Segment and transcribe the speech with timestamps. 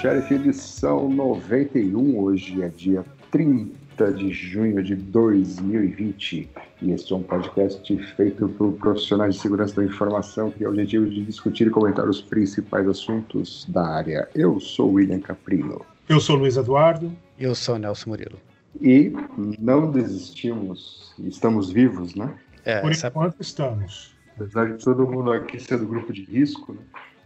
[0.00, 2.18] Sheriff edição 91.
[2.18, 6.48] Hoje é dia 30 de junho de 2020
[6.80, 10.70] e este é um podcast feito por profissionais de segurança da informação que tem o
[10.70, 14.26] objetivo de discutir e comentar os principais assuntos da área.
[14.34, 15.84] Eu sou William Caprino.
[16.08, 17.14] Eu sou Luiz Eduardo.
[17.38, 18.38] Eu sou Nelson Murilo.
[18.80, 19.12] E
[19.58, 22.34] não desistimos, estamos vivos, né?
[22.64, 23.08] É, Por essa...
[23.08, 24.16] enquanto estamos.
[24.34, 26.80] Apesar de todo mundo aqui ser do grupo de risco, né?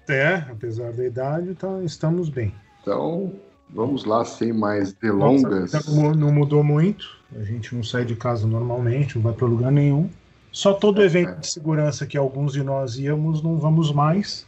[0.08, 2.52] É, apesar da idade, tá, estamos bem.
[2.85, 3.33] Então,
[3.70, 5.73] vamos lá, sem mais delongas.
[5.73, 9.73] Nossa, não mudou muito, a gente não sai de casa normalmente, não vai para lugar
[9.73, 10.11] nenhum.
[10.53, 11.36] Só todo é, evento é.
[11.36, 14.47] de segurança que alguns de nós íamos, não vamos mais.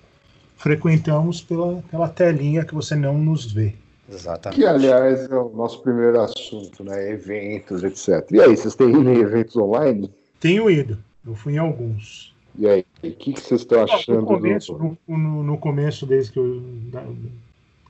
[0.59, 3.75] Frequentamos pela, pela telinha que você não nos vê.
[4.09, 4.60] Exatamente.
[4.60, 7.10] Que, aliás, é o nosso primeiro assunto, né?
[7.10, 8.31] Eventos, etc.
[8.31, 10.10] E aí, vocês têm ido em eventos online?
[10.39, 10.99] Tenho ido.
[11.27, 12.34] Eu fui em alguns.
[12.59, 14.21] E aí, o que, que vocês estão achando?
[14.21, 14.97] No começo, do...
[15.09, 16.62] no, no começo desde que, eu,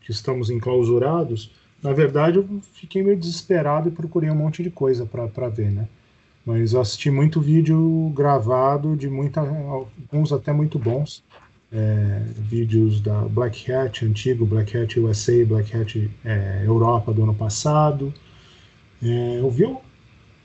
[0.06, 1.50] que estamos enclausurados,
[1.82, 5.88] na verdade eu fiquei meio desesperado e procurei um monte de coisa para ver, né?
[6.44, 11.24] Mas eu assisti muito vídeo gravado de muita, alguns até muito bons.
[11.72, 17.34] É, vídeos da Black Hat, antigo Black Hat USA, Black Hat é, Europa do ano
[17.34, 18.14] passado.
[19.02, 19.76] É, eu vi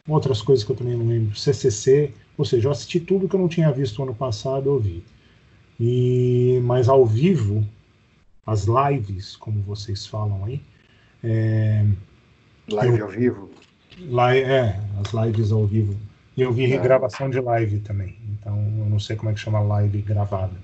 [0.08, 3.40] outras coisas que eu também não lembro, CCC, ou seja, eu assisti tudo que eu
[3.40, 5.04] não tinha visto ano passado, eu vi.
[5.80, 7.64] E, mas ao vivo,
[8.46, 10.62] as lives, como vocês falam aí.
[11.24, 11.86] É,
[12.70, 13.52] live eu, ao vivo?
[14.00, 15.96] Live, é, as lives ao vivo.
[16.36, 16.68] E eu vi é.
[16.68, 18.18] regravação de live também.
[18.30, 20.56] Então eu não sei como é que chama live gravada.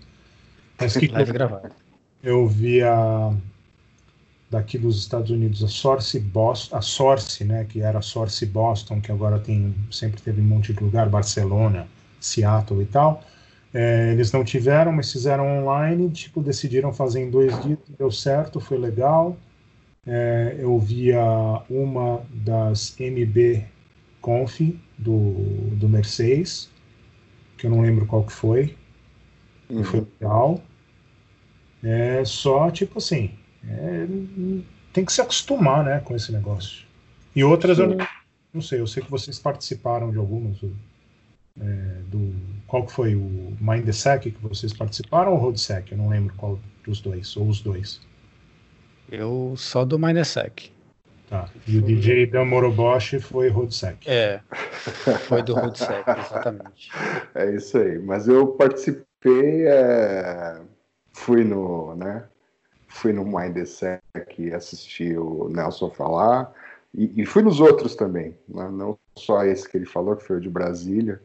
[0.80, 1.72] Mas que live gravada.
[2.24, 3.34] Eu vi a
[4.50, 9.02] daqui dos Estados Unidos, a Source Boston, a Source, né, que era a Source Boston,
[9.02, 11.88] que agora tem sempre teve um monte de lugar, Barcelona,
[12.20, 13.24] Seattle e tal.
[13.74, 18.60] É, eles não tiveram, mas fizeram online, tipo, decidiram fazer em dois dias, deu certo,
[18.60, 19.38] foi legal.
[20.06, 21.22] É, eu via
[21.70, 23.66] uma das MB
[24.22, 24.62] Conf
[24.98, 25.34] do,
[25.76, 26.70] do Mercedes,
[27.58, 28.76] que eu não lembro qual que foi,
[29.70, 29.84] uhum.
[29.84, 30.62] foi legal.
[31.84, 33.32] É só, tipo assim,
[33.68, 34.08] é,
[34.94, 36.86] tem que se acostumar né, com esse negócio.
[37.36, 37.84] E outras Sim.
[37.84, 38.08] eu não,
[38.54, 40.58] não, sei, eu sei que vocês participaram de algumas.
[41.60, 42.34] É, do,
[42.68, 45.92] qual que foi o Mindsec que vocês participaram ou o Roadsec?
[45.92, 48.02] Eu não lembro qual dos dois, ou os dois.
[49.12, 50.72] Eu só do Mindsec.
[51.30, 51.50] Tá.
[51.68, 53.98] E o DJ Dan Moroboshi foi Roadsec.
[54.10, 54.40] É,
[55.28, 56.90] foi do Roadsec, exatamente.
[57.36, 58.00] É isso aí.
[58.00, 60.62] Mas eu participei, é...
[61.12, 62.24] fui no, né,
[62.88, 64.02] fui no Mindsec
[64.54, 66.54] assistir o Nelson falar,
[66.94, 68.70] e, e fui nos outros também, né?
[68.72, 71.22] não só esse que ele falou, que foi o de Brasília,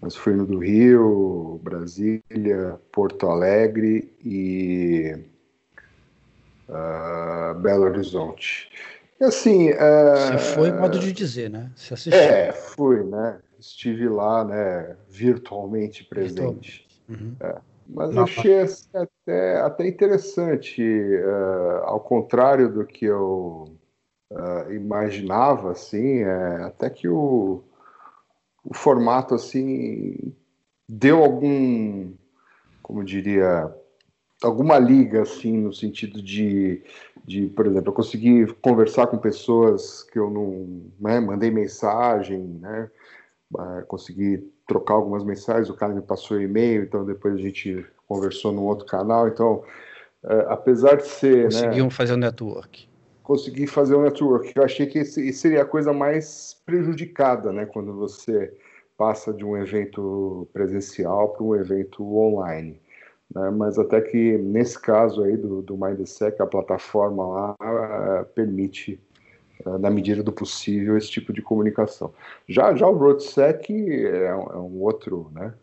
[0.00, 5.16] mas fui no do Rio, Brasília, Porto Alegre e
[6.68, 8.70] uh, Belo Horizonte.
[9.20, 9.70] E assim.
[9.70, 9.76] Uh,
[10.16, 11.70] Você foi modo de dizer, né?
[11.76, 12.20] Você assistiu.
[12.20, 13.38] É, fui, né?
[13.58, 14.96] Estive lá, né?
[15.08, 16.86] Virtualmente presente.
[17.08, 17.36] Uhum.
[17.40, 17.56] É.
[17.86, 23.68] Mas eu achei assim, até, até interessante, uh, ao contrário do que eu
[24.30, 26.22] uh, imaginava, assim,
[26.64, 27.62] até que o,
[28.64, 30.34] o formato assim
[30.88, 32.12] deu algum,
[32.82, 33.72] como diria,
[34.42, 36.82] alguma liga assim no sentido de,
[37.24, 42.90] de por exemplo, eu consegui conversar com pessoas que eu não né, mandei mensagem, né,
[43.54, 48.52] uh, consegui trocar algumas mensagens, o cara me passou e-mail, então depois a gente conversou
[48.52, 49.28] num outro canal.
[49.28, 49.64] Então,
[50.24, 51.44] é, apesar de ser.
[51.44, 52.88] Conseguiam né, fazer o network.
[53.22, 54.52] Consegui fazer o network.
[54.54, 57.66] Eu achei que esse, seria a coisa mais prejudicada, né?
[57.66, 58.52] Quando você
[58.96, 62.80] passa de um evento presencial para um evento online.
[63.34, 63.50] Né?
[63.50, 69.00] Mas até que nesse caso aí do, do Mindsec, a plataforma lá uh, permite
[69.64, 72.12] eh, na medida do possível, esse tipo de comunicação.
[72.48, 75.54] Já, já o RoadSec é um, é um outro, né,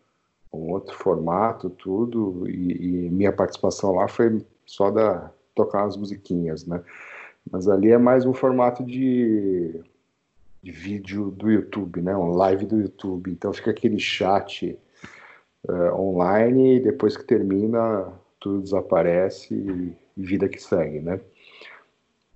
[0.51, 6.65] um outro formato, tudo, e, e, minha participação lá foi só da tocar as musiquinhas,
[6.65, 6.81] né,
[7.51, 9.81] mas ali é mais um formato de,
[10.62, 14.77] de vídeo do YouTube, né, um live do YouTube, então fica aquele chat
[15.68, 21.19] uh, online, e depois que termina, tudo desaparece e, e vida que segue, né.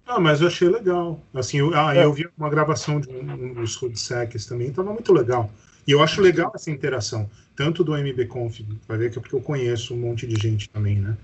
[0.05, 1.19] Ah, mas eu achei legal.
[1.33, 2.03] Assim, eu, ah, é.
[2.03, 5.49] eu vi uma gravação de um, dos Roadsecs também, estava muito legal.
[5.87, 9.35] E eu acho legal essa interação, tanto do MB Conf, vai ver que é porque
[9.35, 11.17] eu conheço um monte de gente também, né?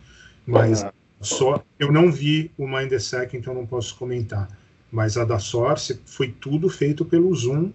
[0.46, 0.94] Mas ah.
[1.22, 4.48] Só eu não vi o Mindsec, então não posso comentar.
[4.92, 7.72] Mas a da Source foi tudo feito pelo Zoom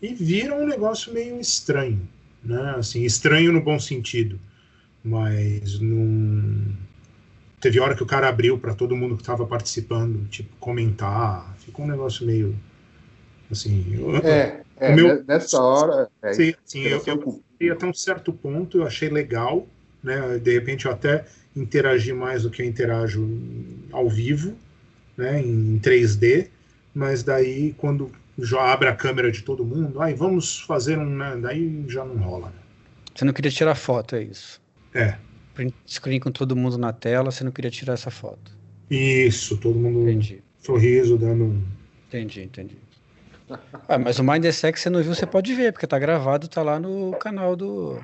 [0.00, 2.08] e viram um negócio meio estranho,
[2.42, 2.74] né?
[2.76, 4.38] Assim, estranho no bom sentido,
[5.04, 6.74] mas num
[7.60, 11.54] teve hora que o cara abriu para todo mundo que estava participando, tipo, comentar.
[11.58, 12.58] Ficou um negócio meio.
[13.50, 13.84] Assim.
[14.22, 16.08] É, é meu, nessa hora.
[16.22, 19.66] É, sim, sim eu, eu, eu, até um certo ponto, eu achei legal,
[20.02, 20.38] né?
[20.38, 21.24] De repente eu até
[21.54, 23.28] interagi mais do que eu interajo
[23.92, 24.56] ao vivo,
[25.16, 25.40] né?
[25.40, 26.48] Em 3D,
[26.94, 31.16] mas daí quando já abre a câmera de todo mundo, aí vamos fazer um.
[31.16, 31.36] Né?
[31.40, 32.48] Daí já não rola.
[32.48, 32.54] Né?
[33.14, 34.60] Você não queria tirar foto, é isso?
[34.94, 35.16] É.
[35.54, 38.56] Print screen com todo mundo na tela, você não queria tirar essa foto.
[38.88, 40.42] Isso, todo mundo entendi.
[40.60, 41.62] sorriso, dando um.
[42.06, 42.76] Entendi, entendi.
[43.88, 46.78] Ah, mas o Mindsex você não viu, você pode ver, porque tá gravado, tá lá
[46.78, 48.00] no canal do,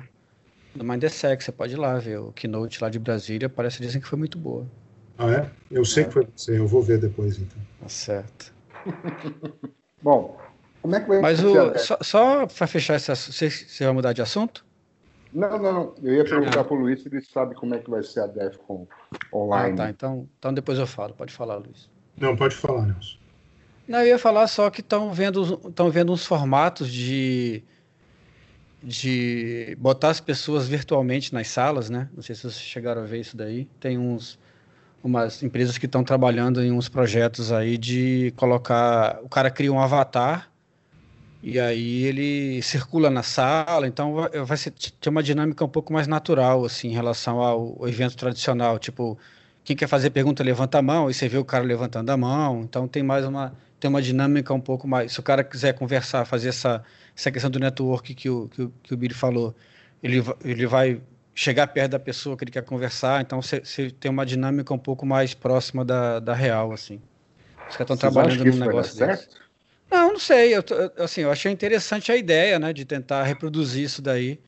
[0.75, 4.07] do Mindsex, você pode ir lá ver o keynote lá de Brasília, parece dizem que
[4.07, 4.65] foi muito boa.
[5.17, 5.49] Ah, é?
[5.71, 6.07] Eu sei é.
[6.07, 7.57] que foi você, eu vou ver depois então.
[7.81, 8.53] Tá certo.
[10.01, 10.37] Bom,
[10.81, 13.93] como é que vai Mas o, só, só para fechar esse assunto, você, você vai
[13.93, 14.65] mudar de assunto?
[15.33, 15.95] Não, não, não.
[16.01, 18.27] Eu ia perguntar para o Luiz se ele sabe como é que vai ser a
[18.27, 18.87] DEFCON
[19.33, 19.73] online.
[19.73, 19.89] Ah, tá.
[19.89, 21.13] Então, então depois eu falo.
[21.13, 21.89] Pode falar, Luiz.
[22.17, 23.17] Não, pode falar, Nelson.
[23.87, 27.63] Não, eu ia falar só que estão vendo, estão vendo uns formatos de
[28.85, 32.07] de botar as pessoas virtualmente nas salas, né?
[32.15, 33.67] Não sei se vocês chegaram a ver isso daí.
[33.79, 34.37] Tem uns
[35.03, 39.79] umas empresas que estão trabalhando em uns projetos aí de colocar, o cara cria um
[39.79, 40.49] avatar
[41.43, 44.15] e aí ele circula na sala, então
[44.45, 48.79] vai ser, ter uma dinâmica um pouco mais natural, assim, em relação ao, evento tradicional,
[48.79, 49.15] tipo,
[49.63, 52.61] quem quer fazer pergunta levanta a mão, e você vê o cara levantando a mão,
[52.61, 56.25] então tem mais uma, tem uma dinâmica um pouco mais, se o cara quiser conversar,
[56.25, 56.83] fazer essa,
[57.15, 59.55] essa questão do network que o, que o, que o Billy falou,
[60.03, 61.01] ele, ele vai
[61.33, 65.05] chegar perto da pessoa que ele quer conversar, então você, tem uma dinâmica um pouco
[65.05, 67.01] mais próxima da, da real, assim.
[67.69, 69.23] Os caras estão trabalhando num negócio desse.
[69.23, 69.45] Certo?
[69.91, 70.55] Não, não sei.
[70.55, 70.63] Eu,
[70.97, 74.39] assim, eu achei interessante a ideia, né, de tentar reproduzir isso daí.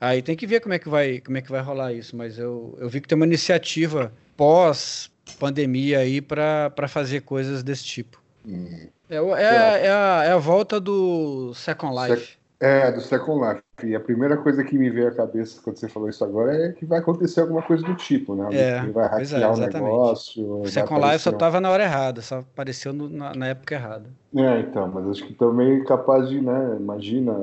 [0.00, 2.16] Aí tem que ver como é que vai, como é que vai rolar isso.
[2.16, 7.84] Mas eu, eu vi que tem uma iniciativa pós pandemia aí para fazer coisas desse
[7.84, 8.22] tipo.
[8.46, 8.88] Hum.
[9.08, 12.36] É, é, é, a, é a volta do Second Life.
[12.58, 13.62] É, do Second Life.
[13.84, 16.72] E a primeira coisa que me veio à cabeça quando você falou isso agora é
[16.72, 18.48] que vai acontecer alguma coisa do tipo, né?
[18.52, 20.60] É, vai é, hackear é, o negócio.
[20.62, 24.08] O Second Life só estava na hora errada, só apareceu no, na, na, época errada.
[24.34, 26.76] É, então, mas acho que também capaz de, né?
[26.80, 27.34] Imagina,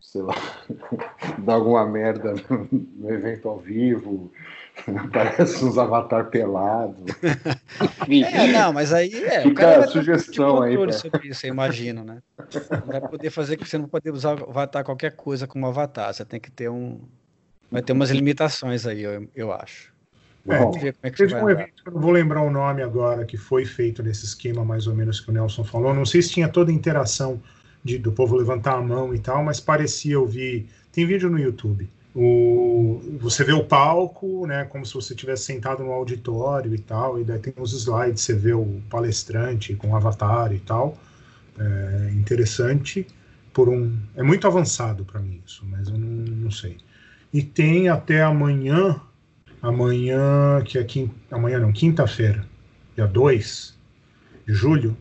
[0.00, 0.34] sei lá,
[1.38, 4.32] dar alguma merda no evento ao vivo,
[5.12, 6.96] Parece uns avatar pelado.
[8.08, 9.42] é, não, mas aí é.
[9.42, 10.76] Fica a sugestão aí.
[10.76, 10.92] Pra...
[10.92, 12.22] sobre isso, eu imagino, né?
[12.70, 16.12] Não vai poder fazer que você não pode usar avatar qualquer coisa como avatar.
[16.12, 17.00] Você tem que ter um.
[17.70, 19.92] Vai ter umas limitações aí, eu, eu acho.
[20.48, 22.50] É, Vamos ver como é que teve um evento que eu não vou lembrar o
[22.50, 25.92] nome agora, que foi feito nesse esquema mais ou menos que o Nelson falou.
[25.92, 27.42] Não sei se tinha toda a interação
[27.84, 30.66] de, do povo levantar a mão e tal, mas parecia ouvir.
[30.90, 35.84] Tem vídeo no YouTube o, você vê o palco, né, como se você estivesse sentado
[35.84, 39.96] no auditório e tal, e daí tem os slides, você vê o palestrante com o
[39.96, 40.98] avatar e tal.
[41.58, 43.06] É interessante
[43.52, 46.78] por um, é muito avançado para mim isso, mas eu não, não, sei.
[47.32, 49.00] E tem até amanhã,
[49.60, 52.46] amanhã que é quinta, amanhã não, quinta-feira,
[52.94, 53.76] dia 2
[54.46, 54.96] de julho,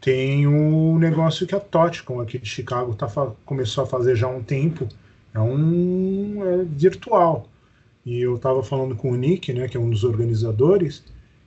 [0.00, 3.06] tem o negócio que a Totcom aqui de Chicago tá,
[3.44, 4.88] começou a fazer já há um tempo,
[5.34, 7.48] é um é virtual.
[8.04, 11.04] E eu estava falando com o Nick, né, que é um dos organizadores,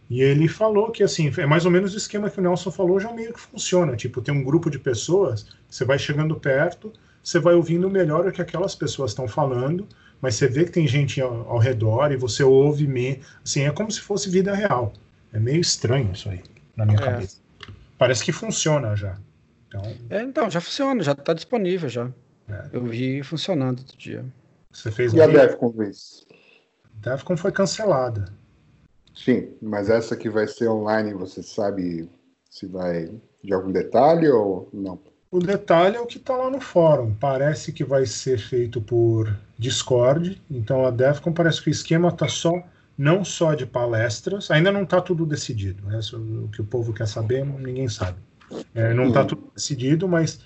[0.09, 2.99] e ele falou que assim é mais ou menos o esquema que o Nelson falou,
[2.99, 3.95] já meio que funciona.
[3.95, 6.91] Tipo, tem um grupo de pessoas, você vai chegando perto,
[7.23, 9.87] você vai ouvindo melhor o que aquelas pessoas estão falando,
[10.21, 13.71] mas você vê que tem gente ao, ao redor e você ouve me, assim é
[13.71, 14.93] como se fosse vida real.
[15.31, 16.41] É meio estranho isso aí
[16.75, 17.01] na minha é.
[17.01, 17.37] cabeça.
[17.97, 19.17] Parece que funciona já.
[19.67, 22.11] Então, é, então já funciona, já está disponível já.
[22.53, 22.69] É.
[22.77, 24.23] Eu vi funcionando outro dia.
[24.71, 26.25] Você fez e a Defcon, Luiz?
[26.95, 28.25] Defcon foi cancelada.
[29.15, 32.09] Sim, mas essa que vai ser online, você sabe
[32.49, 33.11] se vai
[33.43, 34.99] de algum detalhe ou não?
[35.29, 37.15] O detalhe é o que está lá no fórum.
[37.19, 40.41] Parece que vai ser feito por Discord.
[40.49, 42.63] Então a Defcon parece que o esquema está só
[42.95, 45.83] não só de palestras, ainda não está tudo decidido.
[45.87, 45.99] Né?
[46.13, 48.17] O que o povo quer saber, ninguém sabe.
[48.75, 49.27] É, não está uhum.
[49.27, 50.39] tudo decidido, mas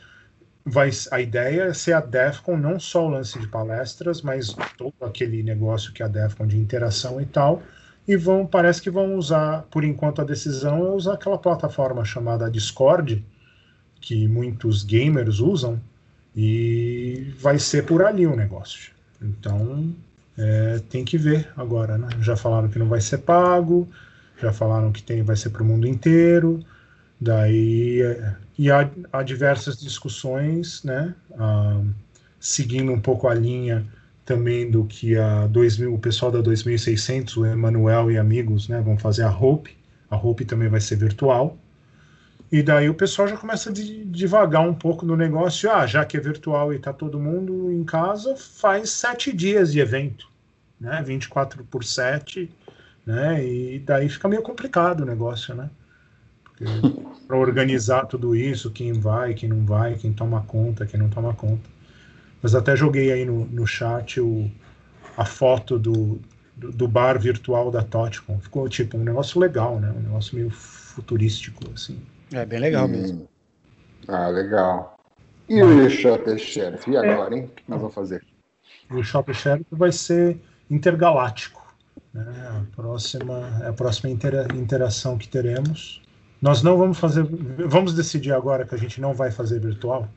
[0.68, 4.94] vai, a ideia é ser a DEFCON não só o lance de palestras, mas todo
[5.02, 7.64] aquele negócio que é a DEFCON de interação e tal.
[8.08, 12.50] E vão, parece que vão usar, por enquanto a decisão é usar aquela plataforma chamada
[12.50, 13.24] Discord,
[14.00, 15.82] que muitos gamers usam,
[16.36, 18.92] e vai ser por ali o negócio.
[19.22, 19.94] Então,
[20.38, 22.10] é, tem que ver agora, né?
[22.22, 23.88] Já falaram que não vai ser pago,
[24.40, 26.64] já falaram que tem, vai ser para o mundo inteiro.
[27.20, 28.02] Daí,
[28.58, 31.14] e há, há diversas discussões, né,
[32.40, 33.86] seguindo um pouco a linha
[34.26, 38.98] também do que a 2000, o pessoal da 2600, o Emanuel e amigos, né, vão
[38.98, 39.78] fazer a Hope.
[40.10, 41.58] A Hope também vai ser virtual.
[42.52, 45.70] E daí o pessoal já começa a devagar um pouco no negócio.
[45.70, 49.80] Ah, já que é virtual e está todo mundo em casa, faz sete dias de
[49.80, 50.30] evento,
[50.80, 51.04] né?
[51.06, 52.50] 24 por 7,
[53.06, 53.46] né?
[53.46, 55.70] E daí fica meio complicado o negócio, né?
[57.28, 61.34] Para organizar tudo isso, quem vai, quem não vai, quem toma conta, quem não toma
[61.34, 61.70] conta.
[62.42, 64.50] Mas até joguei aí no, no chat o,
[65.16, 66.20] a foto do,
[66.56, 68.40] do, do bar virtual da Totcom.
[68.40, 69.92] Ficou tipo um negócio legal, né?
[69.92, 72.00] Um negócio meio futurístico, assim.
[72.32, 72.90] É bem legal hum.
[72.90, 73.30] mesmo.
[74.08, 74.98] Ah, legal.
[75.50, 76.90] E o Shop Sheriff?
[76.90, 77.46] E agora, hein?
[77.46, 78.24] O que nós vamos fazer?
[78.90, 81.66] O Shop Sheriff vai ser intergaláctico.
[82.14, 82.24] Né?
[82.50, 86.02] A próxima, é a próxima intera interação que teremos.
[86.42, 87.24] Nós não vamos fazer.
[87.68, 90.08] Vamos decidir agora que a gente não vai fazer virtual?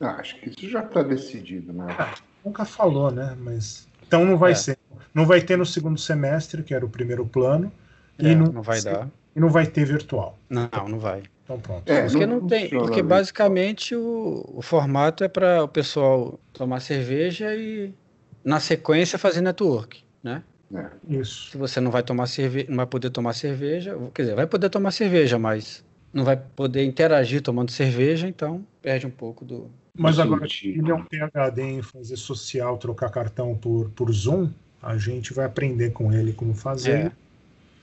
[0.00, 1.86] Ah, acho que isso já está decidido, né?
[1.98, 3.36] Ah, nunca falou, né?
[3.38, 4.54] Mas então não vai é.
[4.54, 4.78] ser.
[5.14, 7.72] Não vai ter no segundo semestre, que era o primeiro plano.
[8.18, 9.08] É, e não, não vai dar.
[9.34, 10.38] E não vai ter virtual.
[10.48, 11.22] Não, não vai.
[11.44, 11.90] Então pronto.
[11.90, 16.80] É, porque não, não tem, porque basicamente o, o formato é para o pessoal tomar
[16.80, 17.94] cerveja e
[18.42, 20.42] na sequência fazer network, né?
[20.72, 20.86] É.
[21.08, 21.50] Isso.
[21.50, 24.70] Se você não vai tomar cerveja, não vai poder tomar cerveja, quer dizer, vai poder
[24.70, 29.70] tomar cerveja, mas não vai poder interagir tomando cerveja, então perde um pouco do.
[29.96, 34.50] Mas agora, se ele é um PhD em fazer social, trocar cartão por, por Zoom,
[34.82, 37.06] a gente vai aprender com ele como fazer.
[37.06, 37.12] É.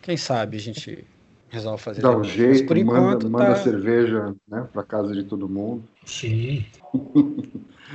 [0.01, 1.05] Quem sabe a gente
[1.51, 2.01] resolve fazer.
[2.01, 3.63] Dá um jeito, por enquanto, manda, manda tá...
[3.63, 5.84] cerveja né, para casa de todo mundo.
[6.05, 6.65] Sim.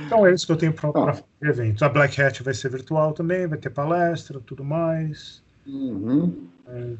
[0.05, 1.23] então é isso que eu tenho para ah.
[1.41, 1.81] eventos.
[1.81, 5.41] A Black Hat vai ser virtual também, vai ter palestra, tudo mais.
[5.65, 6.47] Uhum.
[6.67, 6.93] É,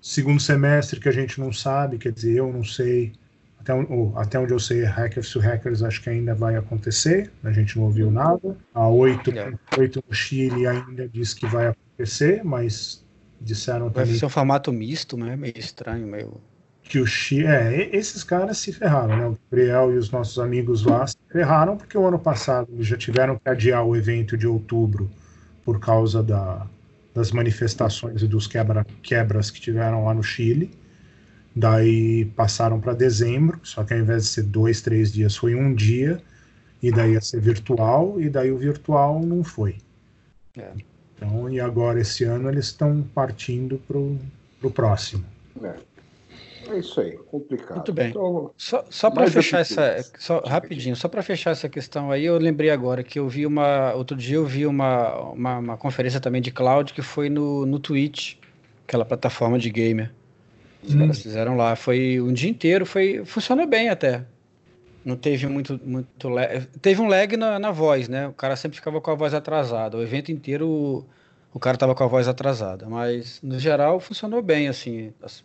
[0.00, 3.12] segundo semestre que a gente não sabe, quer dizer, eu não sei.
[3.58, 3.72] Até,
[4.16, 7.86] até onde eu sei, Hackers to Hackers acho que ainda vai acontecer, a gente não
[7.86, 8.56] ouviu nada.
[8.74, 9.54] A 8, é.
[9.78, 13.03] 8 no Chile ainda diz que vai acontecer, mas
[13.44, 14.18] disseram Vai também.
[14.18, 15.36] ser um formato misto, né?
[15.36, 16.40] Meio estranho, meio.
[16.82, 17.46] Que o Chile.
[17.46, 19.26] É, esses caras se ferraram, né?
[19.26, 22.96] O Gabriel e os nossos amigos lá se ferraram, porque o ano passado eles já
[22.96, 25.10] tiveram que adiar o evento de outubro
[25.64, 26.66] por causa da,
[27.14, 30.70] das manifestações e dos quebra, quebras que tiveram lá no Chile.
[31.56, 35.72] Daí passaram para dezembro, só que ao invés de ser dois, três dias, foi um
[35.72, 36.20] dia,
[36.82, 39.76] e daí ia ser virtual, e daí o virtual não foi.
[40.58, 40.72] É.
[41.16, 45.24] Então, e agora esse ano eles estão partindo para o próximo.
[45.62, 45.74] É.
[46.70, 46.78] é.
[46.78, 47.76] isso aí, complicado.
[47.76, 48.10] Muito bem.
[48.10, 52.36] Então, só só para fechar essa, só, rapidinho, só para fechar essa questão aí, eu
[52.38, 56.42] lembrei agora que eu vi uma, outro dia eu vi uma, uma, uma conferência também
[56.42, 58.36] de cloud que foi no, no Twitch,
[58.86, 60.10] aquela plataforma de gamer.
[60.82, 60.98] Os hum.
[60.98, 64.24] caras fizeram lá, foi um dia inteiro, foi funcionou bem até.
[65.04, 66.66] Não teve muito, muito lag.
[66.80, 68.26] Teve um lag na, na voz, né?
[68.26, 69.98] O cara sempre ficava com a voz atrasada.
[69.98, 71.04] O evento inteiro o,
[71.52, 72.88] o cara tava com a voz atrasada.
[72.88, 75.12] Mas, no geral, funcionou bem, assim.
[75.22, 75.44] As,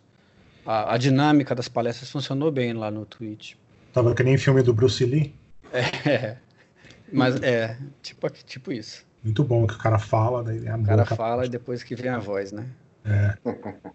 [0.64, 3.54] a, a, dinâmica das palestras funcionou bem lá no Twitch.
[3.92, 5.34] Tava que nem filme do Bruce Lee.
[5.72, 6.36] É,
[7.12, 9.04] mas é, tipo, tipo isso.
[9.22, 12.10] Muito bom que o cara fala, daí a O cara fala e depois que vem
[12.10, 12.66] a voz, né?
[13.04, 13.34] É.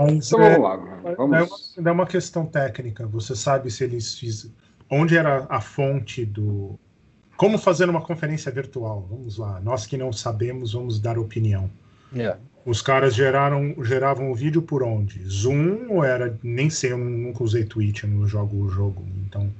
[0.00, 0.76] Mas, então vamos lá.
[1.16, 1.36] Vamos...
[1.76, 3.06] É, uma, é uma questão técnica.
[3.06, 4.54] Você sabe se eles fizeram.
[4.90, 6.78] Onde era a fonte do.
[7.36, 9.06] Como fazer uma conferência virtual?
[9.08, 9.60] Vamos lá.
[9.60, 11.70] Nós que não sabemos, vamos dar opinião.
[12.12, 12.40] Yeah.
[12.64, 15.22] Os caras geraram, geravam o vídeo por onde?
[15.24, 16.36] Zoom ou era.
[16.42, 19.06] Nem sei, eu nunca usei Twitch, eu não jogo o jogo.
[19.26, 19.50] Então.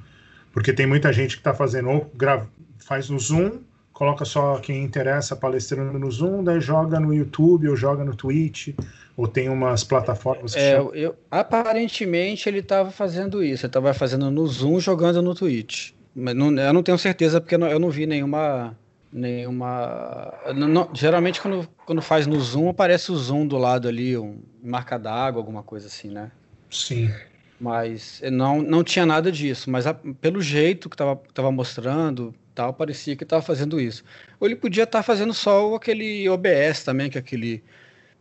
[0.52, 3.60] Porque tem muita gente que está fazendo ou grava, faz no Zoom,
[4.00, 8.68] coloca só quem interessa palestrando no Zoom, daí joga no YouTube ou joga no Twitch
[9.14, 14.30] ou tem umas plataformas que é, eu, Aparentemente ele estava fazendo isso, ele estava fazendo
[14.30, 15.92] no Zoom jogando no Twitch.
[16.16, 18.74] Mas não, eu não tenho certeza porque eu não vi nenhuma.
[19.12, 24.38] nenhuma não, geralmente quando, quando faz no Zoom aparece o Zoom do lado ali, um
[24.64, 26.32] marca d'água, alguma coisa assim, né?
[26.70, 27.12] Sim.
[27.60, 29.70] Mas não, não tinha nada disso.
[29.70, 34.04] Mas a, pelo jeito que estava tava mostrando, tal, parecia que estava fazendo isso.
[34.38, 37.62] Ou ele podia estar tá fazendo só aquele OBS também, que é aquele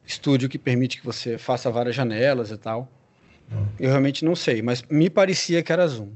[0.05, 2.89] estúdio que permite que você faça várias janelas e tal.
[3.51, 3.65] Hum.
[3.79, 6.11] Eu realmente não sei, mas me parecia que era Zoom.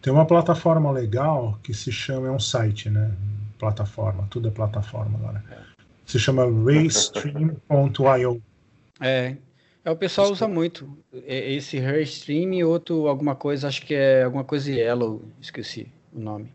[0.00, 3.12] Tem uma plataforma legal que se chama, é um site, né?
[3.58, 5.44] Plataforma, tudo é plataforma agora.
[5.50, 5.58] É.
[6.04, 8.42] Se chama raystream.io.
[9.00, 9.36] É,
[9.84, 10.96] é, o pessoal usa muito.
[11.26, 16.52] Esse Raystream e outro, alguma coisa, acho que é alguma coisa Yellow, esqueci o nome.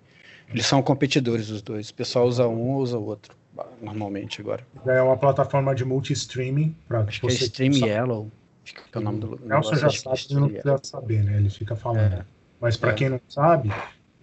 [0.49, 1.89] Eles são competidores os dois.
[1.89, 3.35] O pessoal usa um ou usa o outro
[3.81, 4.65] normalmente agora.
[4.85, 6.75] É uma plataforma de multi-streaming.
[6.89, 8.31] Acho que é Stream Yellow.
[8.63, 11.37] Fica é o nome do Nelson já sabe, é não precisa saber, né?
[11.37, 12.13] Ele fica falando.
[12.13, 12.25] É.
[12.59, 12.93] Mas para é.
[12.93, 13.71] quem não sabe,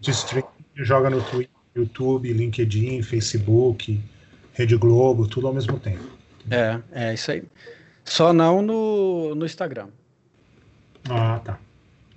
[0.01, 4.01] de streaming joga no Twitch YouTube, LinkedIn, Facebook,
[4.53, 6.05] Rede Globo, tudo ao mesmo tempo.
[6.51, 7.43] É, é isso aí.
[8.05, 9.89] Só não no, no Instagram.
[11.09, 11.59] Ah, tá.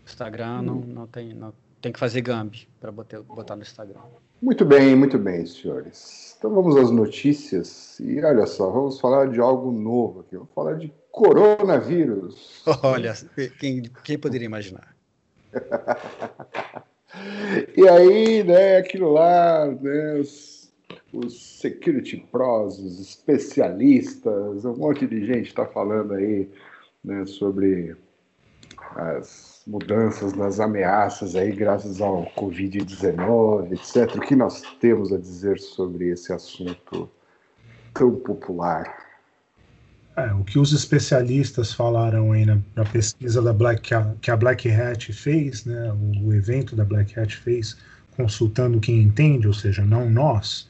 [0.06, 4.02] Instagram não, não tem, não tem que fazer gambi para botar, botar no Instagram.
[4.42, 6.36] Muito bem, muito bem, senhores.
[6.38, 10.36] Então vamos às notícias e olha só, vamos falar de algo novo aqui.
[10.36, 12.64] Vamos falar de coronavírus.
[12.84, 13.14] Olha,
[13.60, 14.96] quem, quem poderia imaginar?
[17.76, 20.72] e aí, né, aquilo lá, né, os,
[21.12, 26.48] os security pros, os especialistas, um monte de gente está falando aí
[27.04, 27.96] né, sobre
[28.96, 34.16] as mudanças nas ameaças aí graças ao Covid-19, etc.
[34.16, 37.10] O que nós temos a dizer sobre esse assunto
[37.94, 39.06] tão popular?
[40.16, 44.32] É, o que os especialistas falaram aí na, na pesquisa da Black, que a, que
[44.32, 47.78] a, Black Hat fez, né, o, o, evento da Black Hat fez,
[48.16, 50.68] consultando quem entende, ou seja, não nós,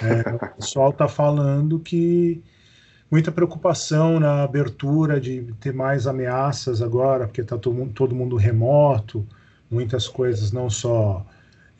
[0.00, 2.40] é, o pessoal está falando que
[3.14, 9.24] muita preocupação na abertura de ter mais ameaças agora, porque está todo, todo, mundo remoto,
[9.70, 11.24] muitas coisas, não só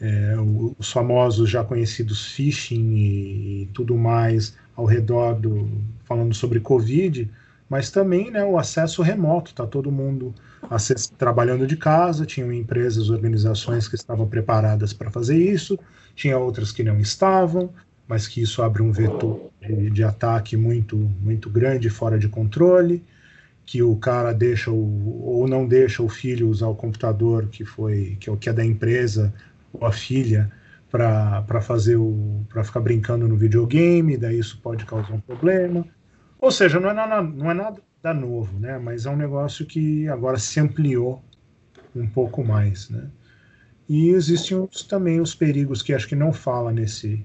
[0.01, 0.37] é,
[0.79, 5.69] os famosos já conhecidos phishing e, e, tudo mais ao redor do
[6.05, 7.29] falando sobre Covid,
[7.69, 10.33] mas também né, o acesso remoto, está todo mundo
[10.71, 15.77] acess, trabalhando de casa, tinham empresas, organizações que estavam preparadas para fazer isso,
[16.15, 17.71] tinha outras que não estavam,
[18.07, 23.03] mas que isso abre um vetor de, de, ataque muito, muito grande, fora de controle,
[23.65, 28.17] que o cara deixa o, ou não deixa o filho usar o computador que foi
[28.21, 29.33] que é o que é da empresa
[29.73, 30.51] ou a filha
[30.91, 35.85] para fazer o para ficar brincando no videogame, daí isso pode causar um problema.
[36.41, 37.81] Ou seja, não é nada, não é nada
[38.15, 38.79] novo, né?
[38.79, 41.25] Mas é um negócio que agora se ampliou
[41.97, 43.09] um pouco mais, né?
[43.89, 47.25] E existem os, também os perigos que acho que não fala nesse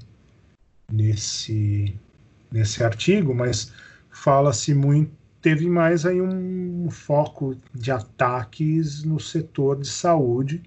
[0.91, 1.95] nesse,
[2.51, 3.71] nesse artigo, mas
[4.09, 10.61] fala-se muito, teve mais aí um foco de ataques no setor de saúde,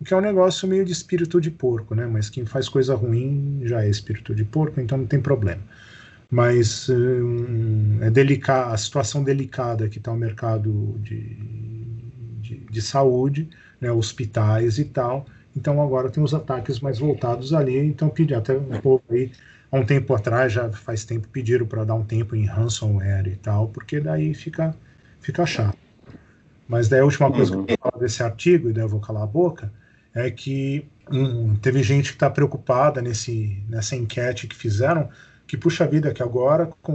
[0.00, 2.06] o que é um negócio meio de espírito de porco, né?
[2.06, 5.62] Mas quem faz coisa ruim já é espírito de porco, então não tem problema.
[6.30, 11.36] Mas hum, é delicada a situação delicada que está o mercado de,
[12.40, 13.48] de, de saúde,
[13.80, 13.90] né?
[13.92, 15.26] hospitais e tal.
[15.56, 17.76] Então agora tem os ataques mais voltados ali.
[17.78, 19.30] Então pedi até um pouco aí
[19.70, 23.36] há um tempo atrás, já faz tempo, pediram para dar um tempo em ransomware e
[23.36, 24.74] tal, porque daí fica,
[25.20, 25.78] fica chato.
[26.68, 27.64] Mas daí a última coisa uhum.
[27.64, 29.72] que eu vou falar desse artigo, e daí eu vou calar a boca,
[30.14, 35.08] é que hum, teve gente que está preocupada nesse, nessa enquete que fizeram,
[35.46, 36.94] que puxa vida, que agora com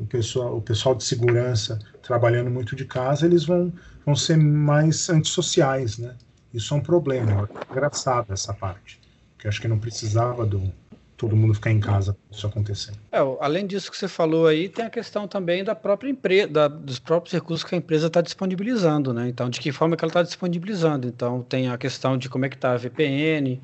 [0.00, 3.72] o pessoal, o pessoal de segurança trabalhando muito de casa, eles vão,
[4.04, 6.14] vão ser mais antissociais, né?
[6.52, 9.00] Isso é um problema, é engraçado essa parte,
[9.38, 10.72] que acho que não precisava do,
[11.16, 12.92] todo mundo ficar em casa isso acontecer.
[13.10, 16.98] É, além disso que você falou aí, tem a questão também da própria empresa, dos
[16.98, 19.28] próprios recursos que a empresa está disponibilizando, né?
[19.28, 21.08] Então, de que forma que ela está disponibilizando?
[21.08, 23.60] Então, tem a questão de como é que está a VPN,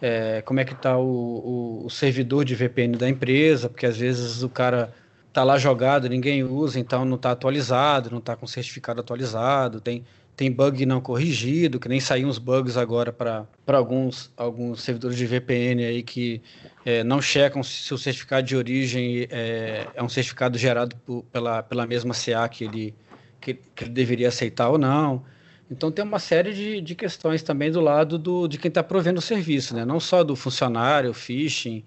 [0.00, 3.96] é, como é que está o, o, o, servidor de VPN da empresa, porque às
[3.96, 4.92] vezes o cara
[5.28, 10.04] está lá jogado, ninguém usa, então não está atualizado, não está com certificado atualizado, tem
[10.38, 15.26] tem bug não corrigido, que nem saíram uns bugs agora para alguns, alguns servidores de
[15.26, 16.40] VPN aí que
[16.86, 21.60] é, não checam se o certificado de origem é, é um certificado gerado por, pela,
[21.64, 22.94] pela mesma CA que ele,
[23.40, 25.24] que, que, ele deveria aceitar ou não.
[25.68, 29.18] Então tem uma série de, de questões também do lado do, de quem está provendo
[29.18, 29.84] o serviço, né?
[29.84, 31.82] não só do funcionário, phishing,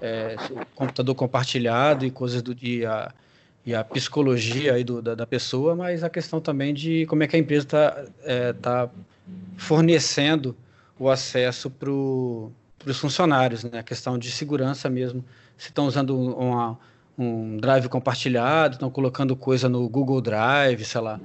[0.00, 0.34] é,
[0.74, 3.14] computador compartilhado e coisas do dia
[3.66, 7.26] e a psicologia aí do, da, da, pessoa, mas a questão também de como é
[7.26, 8.88] que a empresa está é, tá
[9.56, 10.56] fornecendo
[10.96, 13.80] o acesso para os funcionários, né?
[13.80, 15.24] A questão de segurança mesmo.
[15.58, 16.78] Se estão usando uma,
[17.18, 21.20] um drive compartilhado, estão colocando coisa no Google Drive, sei lá.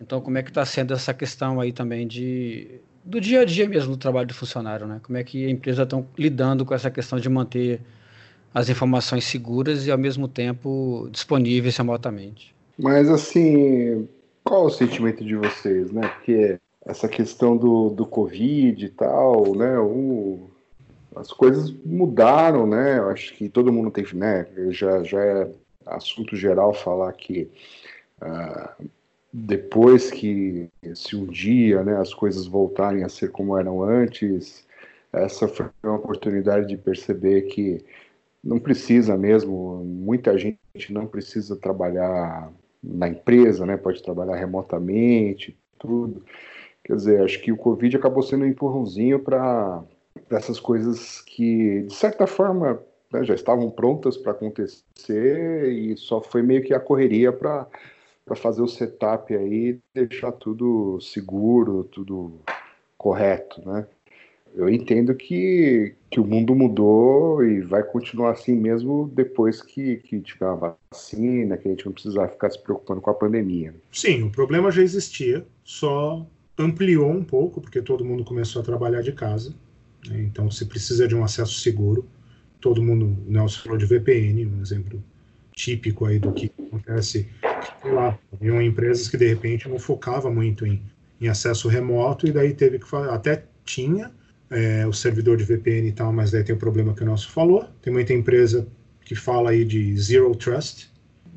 [0.00, 3.68] Então, como é que está sendo essa questão aí também de do dia a dia
[3.68, 4.98] mesmo do trabalho do funcionário, né?
[5.02, 7.82] Como é que a empresa está lidando com essa questão de manter
[8.54, 12.54] as informações seguras e ao mesmo tempo disponíveis remotamente.
[12.78, 14.08] Mas assim,
[14.44, 16.08] qual o sentimento de vocês, né?
[16.08, 19.78] Porque essa questão do, do Covid e tal, né?
[19.78, 20.50] O,
[21.14, 22.98] as coisas mudaram, né?
[22.98, 24.46] Eu acho que todo mundo tem, né?
[24.70, 25.50] Já, já é
[25.86, 27.50] assunto geral falar que
[28.20, 28.88] uh,
[29.32, 34.64] depois que se um dia né, as coisas voltarem a ser como eram antes,
[35.12, 37.84] essa foi uma oportunidade de perceber que
[38.42, 40.58] não precisa mesmo, muita gente
[40.90, 42.52] não precisa trabalhar
[42.82, 43.76] na empresa, né?
[43.76, 46.24] Pode trabalhar remotamente, tudo.
[46.84, 49.84] Quer dizer, acho que o Covid acabou sendo um empurrãozinho para
[50.28, 56.42] dessas coisas que, de certa forma, né, já estavam prontas para acontecer e só foi
[56.42, 57.68] meio que a correria para
[58.34, 62.40] fazer o setup aí, deixar tudo seguro, tudo
[62.98, 63.86] correto, né?
[64.54, 70.20] Eu entendo que, que o mundo mudou e vai continuar assim mesmo depois que, que
[70.20, 73.74] tiver uma vacina, que a gente não precisar ficar se preocupando com a pandemia.
[73.90, 76.26] Sim, o problema já existia, só
[76.58, 79.54] ampliou um pouco, porque todo mundo começou a trabalhar de casa.
[80.06, 80.22] Né?
[80.22, 82.06] Então, se precisa de um acesso seguro,
[82.60, 85.02] todo mundo, o Nelson falou de VPN, um exemplo
[85.54, 87.28] típico aí do que acontece,
[87.82, 90.82] sei lá, haviam empresas que de repente não focava muito em,
[91.20, 94.10] em acesso remoto e daí teve que até tinha,
[94.52, 97.30] é, o servidor de VPN e tal, mas daí tem o problema que o nosso
[97.30, 97.64] falou.
[97.80, 98.66] Tem muita empresa
[99.04, 100.90] que fala aí de zero trust,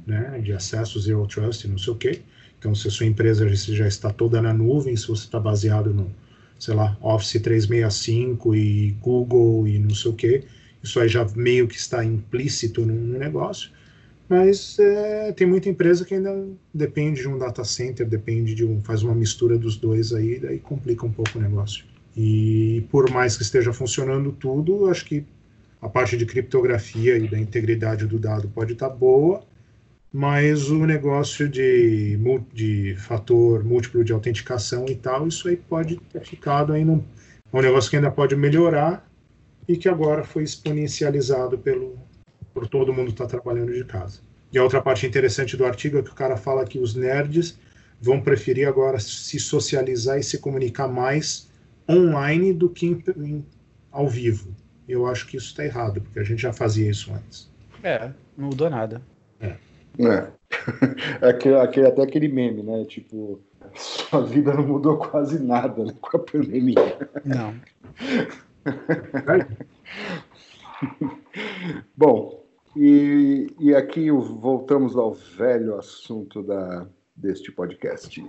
[0.05, 2.21] né, de acesso zero trust, não sei o quê.
[2.59, 6.11] Então, se a sua empresa já está toda na nuvem, se você está baseado no,
[6.59, 10.43] sei lá, Office 365 e Google e não sei o quê,
[10.83, 13.71] isso aí já meio que está implícito no, no negócio.
[14.27, 18.81] Mas é, tem muita empresa que ainda depende de um data center, depende de um,
[18.83, 21.85] faz uma mistura dos dois aí, daí complica um pouco o negócio.
[22.15, 25.25] E por mais que esteja funcionando tudo, acho que
[25.81, 29.43] a parte de criptografia e da integridade do dado pode estar boa,
[30.11, 32.17] mas o negócio de,
[32.53, 37.03] de fator múltiplo de autenticação e tal, isso aí pode ter ficado aí num,
[37.51, 39.05] é um negócio que ainda pode melhorar
[39.67, 41.97] e que agora foi exponencializado pelo
[42.53, 44.21] por todo mundo estar tá trabalhando de casa.
[44.53, 47.59] E a outra parte interessante do artigo é que o cara fala que os nerds
[47.99, 51.49] vão preferir agora se socializar e se comunicar mais
[51.89, 53.45] online do que em, em,
[53.91, 54.55] ao vivo.
[54.87, 57.51] Eu acho que isso está errado, porque a gente já fazia isso antes.
[57.83, 59.01] É, não mudou nada.
[59.39, 59.55] É.
[59.99, 60.27] É.
[61.21, 62.85] é aquele, aquele, até aquele meme, né?
[62.85, 63.39] Tipo,
[63.73, 67.09] sua vida não mudou quase nada né, com a pandemia.
[67.23, 67.55] Não.
[71.95, 72.45] Bom,
[72.75, 78.23] e, e aqui voltamos ao velho assunto da, deste podcast.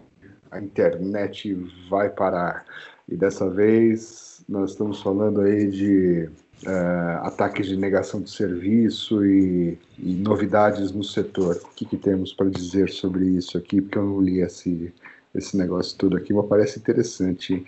[0.50, 1.54] A internet
[1.90, 2.64] vai parar.
[3.08, 6.28] E dessa vez nós estamos falando aí de
[6.66, 11.56] uh, ataques de negação de serviço e, e, novidades no setor.
[11.56, 13.80] O que, que temos para dizer sobre isso aqui?
[13.80, 14.92] Porque eu não li esse,
[15.34, 17.64] esse negócio todo aqui, mas parece interessante.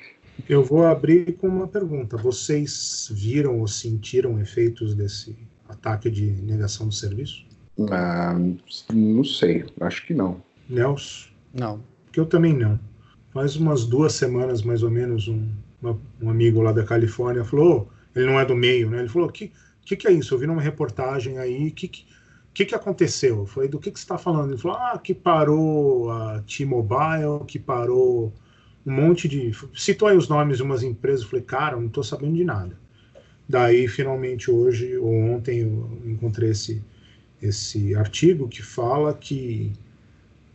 [0.49, 2.17] Eu vou abrir com uma pergunta.
[2.17, 5.37] Vocês viram ou sentiram efeitos desse
[5.69, 7.47] ataque de negação de serviço?
[7.91, 8.37] Ah,
[8.93, 10.43] não sei, acho que não.
[10.69, 11.29] Nelson?
[11.55, 11.81] Não.
[12.05, 12.79] Porque eu também não
[13.33, 15.47] faz umas duas semanas, mais ou menos, um,
[16.21, 19.01] um amigo lá da Califórnia falou, ele não é do meio, né?
[19.01, 19.53] Ele falou, que
[19.89, 20.35] que, que é isso?
[20.35, 21.89] Eu vi numa reportagem aí, que
[22.53, 23.39] que, que aconteceu?
[23.39, 24.51] Eu falei, do que, que você está falando?
[24.51, 28.33] Ele falou, ah, que parou a T-Mobile, que parou
[28.85, 29.53] um monte de...
[29.75, 31.23] Citou aí os nomes de umas empresas.
[31.23, 32.77] Eu falei, cara, não estou sabendo de nada.
[33.49, 36.83] Daí, finalmente, hoje ou ontem, eu encontrei esse,
[37.41, 39.73] esse artigo que fala que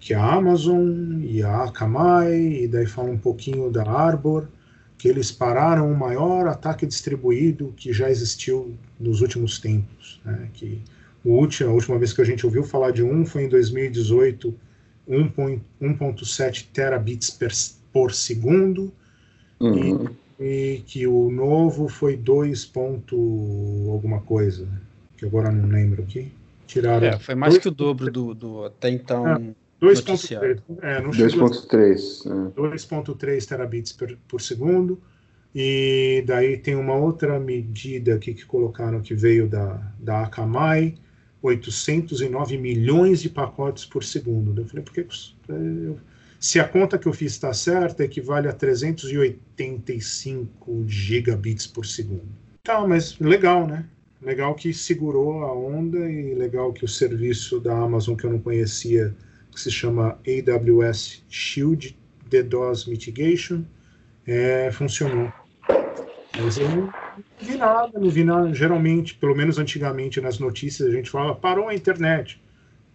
[0.04, 4.50] que a Amazon e a Akamai, e daí fala um pouquinho da Arbor,
[4.98, 10.20] que eles pararam o maior ataque distribuído que já existiu nos últimos tempos.
[10.26, 10.50] Né?
[10.54, 10.82] Que
[11.24, 14.54] o último, a última vez que a gente ouviu falar de um foi em 2018,
[15.10, 17.52] 1.7 terabits per,
[17.94, 18.92] por segundo,
[19.58, 20.10] uhum.
[20.38, 22.74] e, e, que o novo foi 2.
[23.90, 24.68] alguma coisa,
[25.16, 26.30] que agora não lembro aqui.
[26.68, 27.64] Tiraram é, foi mais 2.
[27.64, 29.26] que o dobro do, do até então.
[29.30, 35.00] É 2.3 é, 2.3 terabits por, por, segundo.
[35.54, 40.96] E daí tem uma outra medida aqui que colocaram que veio da, da Akamai,
[41.42, 44.62] 809 milhões de pacotes por segundo.
[44.62, 45.06] Eu falei, porque
[46.40, 52.42] se a conta que eu fiz está certa, equivale a 385 gigabits por segundo.
[52.64, 53.86] Tá, mas legal, né?
[54.22, 58.40] Legal que segurou a onda e legal que o serviço da Amazon que eu não
[58.40, 59.14] conhecia
[59.54, 61.98] que se chama AWS Shield
[62.30, 63.64] DDoS Mitigation,
[64.26, 65.32] é, funcionou.
[66.38, 66.94] Mas eu não
[67.40, 68.54] vi nada, não vi nada.
[68.54, 72.42] Geralmente, pelo menos antigamente nas notícias, a gente fala parou a internet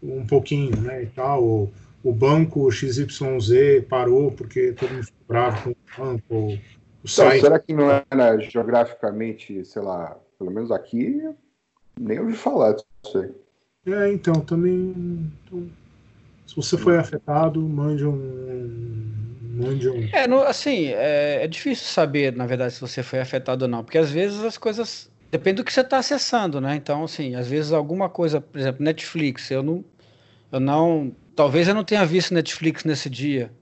[0.03, 1.45] um pouquinho, né, e tal.
[1.45, 6.25] O, o banco XYZ parou porque todo mundo ficou bravo com o banco.
[6.29, 6.59] Ou, o
[7.05, 11.23] então, será que não era geograficamente, sei lá, pelo menos aqui,
[11.99, 13.31] nem ouvi falar disso aí.
[13.93, 15.31] É, então, também.
[15.47, 15.69] Então,
[16.49, 19.13] se você foi afetado, mande um.
[19.53, 20.09] Mande um...
[20.13, 23.85] É, no, assim, é, é, difícil saber, na verdade, se você foi afetado ou não,
[23.85, 25.11] porque às vezes as coisas.
[25.31, 26.75] Depende do que você está acessando, né?
[26.75, 29.85] Então, assim, às vezes alguma coisa, por exemplo, Netflix, eu não.
[30.51, 31.15] Eu não.
[31.37, 33.53] Talvez eu não tenha visto Netflix nesse dia.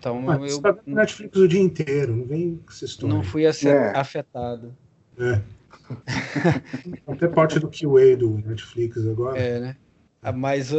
[0.00, 0.48] Então, Mas eu.
[0.48, 3.14] Você tá Netflix o dia inteiro, não vem com essa história.
[3.14, 3.92] Não fui é.
[3.94, 4.74] afetado.
[5.16, 5.40] É.
[7.06, 9.38] Até parte do QA do Netflix agora.
[9.38, 9.76] É, né?
[10.22, 10.72] Ah, mas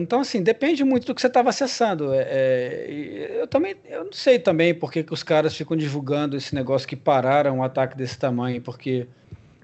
[0.00, 2.12] então assim depende muito do que você estava acessando.
[2.12, 6.54] É, é, eu também eu não sei também porque que os caras ficam divulgando esse
[6.54, 9.06] negócio que pararam um ataque desse tamanho, porque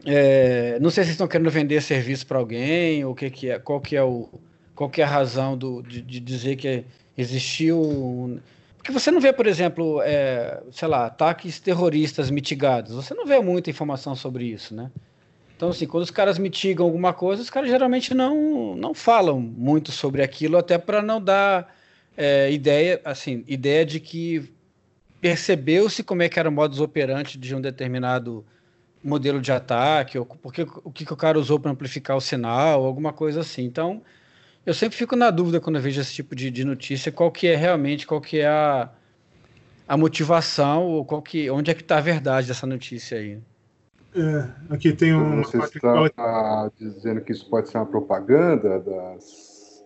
[0.04, 3.80] é, não sei se estão querendo vender serviço para alguém ou que que é, qual
[3.80, 4.28] que é o
[4.74, 6.84] qual que é a razão do, de, de dizer que
[7.16, 8.38] existiu um,
[8.86, 12.94] porque você não vê, por exemplo, é, sei lá, ataques terroristas mitigados.
[12.94, 14.92] Você não vê muita informação sobre isso, né?
[15.56, 19.90] Então, assim, quando os caras mitigam alguma coisa, os caras geralmente não, não falam muito
[19.90, 21.74] sobre aquilo, até para não dar
[22.14, 24.52] é, ideia, assim, ideia de que
[25.18, 28.44] percebeu-se como é que era o modus operandi de um determinado
[29.02, 32.84] modelo de ataque, ou porque, o que, que o cara usou para amplificar o sinal,
[32.84, 33.64] alguma coisa assim.
[33.64, 34.02] Então,
[34.66, 37.46] eu sempre fico na dúvida quando eu vejo esse tipo de, de notícia, qual que
[37.46, 38.90] é realmente, qual que é a,
[39.88, 43.38] a motivação, ou qual que, onde é que está a verdade dessa notícia aí.
[44.16, 45.42] É, aqui tem um.
[45.42, 49.84] Você está dizendo que isso pode ser uma propaganda das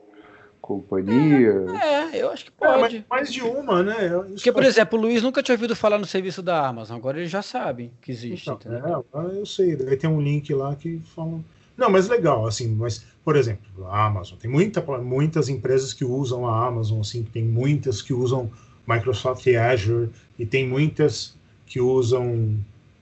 [0.61, 1.69] companhias?
[1.83, 2.73] É, é eu acho que pode.
[2.73, 4.07] É, mais, mais de uma, né?
[4.07, 7.19] Isso Porque, por exemplo, o Luiz nunca tinha ouvido falar no serviço da Amazon, agora
[7.19, 8.49] ele já sabe que existe.
[8.49, 11.41] Então, é, eu sei, daí tem um link lá que fala.
[11.77, 16.47] Não, mas legal, assim, mas, por exemplo, a Amazon, tem muita, muitas empresas que usam
[16.47, 18.51] a Amazon, assim, tem muitas que usam
[18.87, 22.59] Microsoft Azure, e tem muitas que usam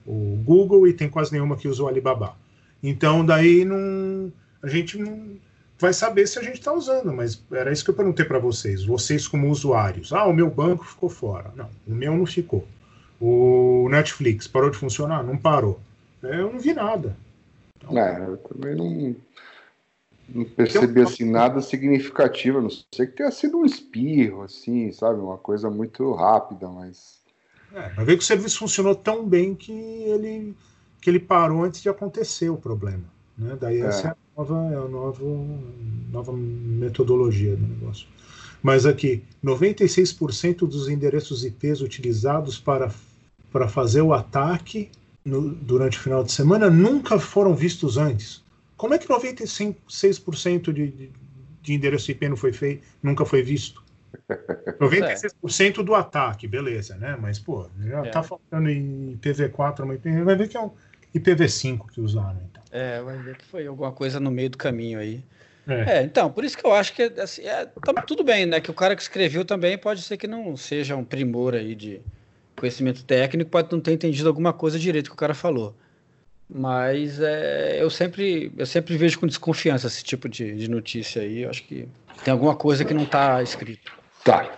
[0.09, 2.35] o Google e tem quase nenhuma que usa o Alibaba.
[2.83, 5.37] Então, daí não, a gente não
[5.79, 8.85] vai saber se a gente está usando, mas era isso que eu perguntei para vocês.
[8.85, 11.53] Vocês, como usuários, ah, o meu banco ficou fora.
[11.55, 12.67] Não, o meu não ficou.
[13.21, 15.23] O Netflix parou de funcionar?
[15.23, 15.79] Não parou.
[16.23, 17.15] É, eu não vi nada.
[17.77, 19.17] Então, é, eu também não,
[20.29, 22.63] não percebi assim, nada significativo.
[22.63, 25.21] Não sei que tenha sido um espirro, assim, sabe?
[25.21, 27.19] Uma coisa muito rápida, mas
[27.75, 30.55] é, mas ver que o serviço funcionou tão bem que ele,
[31.01, 33.05] que ele parou antes de acontecer o problema.
[33.37, 33.57] Né?
[33.61, 33.87] Daí é.
[33.87, 35.25] essa é a nova, é a nova,
[36.11, 38.07] nova metodologia do negócio.
[38.63, 42.91] Mas aqui, 96% dos endereços IPs utilizados para,
[43.53, 44.91] para fazer o ataque
[45.25, 48.43] no, durante o final de semana nunca foram vistos antes.
[48.77, 51.11] Como é que 96% de, de,
[51.63, 53.83] de endereço IP não foi feito, nunca foi visto?
[54.81, 57.17] 96% do ataque, beleza, né?
[57.21, 58.11] Mas, pô, já é.
[58.11, 60.71] tá faltando IPv4, vai ver que é um
[61.15, 62.63] IPv5 que usaram, então.
[62.71, 65.23] É, vai ver que foi alguma coisa no meio do caminho aí.
[65.67, 65.99] É.
[65.99, 68.61] é então, por isso que eu acho que assim, é, tá tudo bem, né?
[68.61, 72.01] Que o cara que escreveu também pode ser que não seja um primor aí de
[72.57, 75.75] conhecimento técnico, pode não ter entendido alguma coisa direito que o cara falou.
[76.49, 81.43] Mas é, eu sempre eu sempre vejo com desconfiança esse tipo de, de notícia aí.
[81.43, 81.87] Eu acho que
[82.25, 83.93] tem alguma coisa que não está escrito.
[84.25, 84.51] Tá.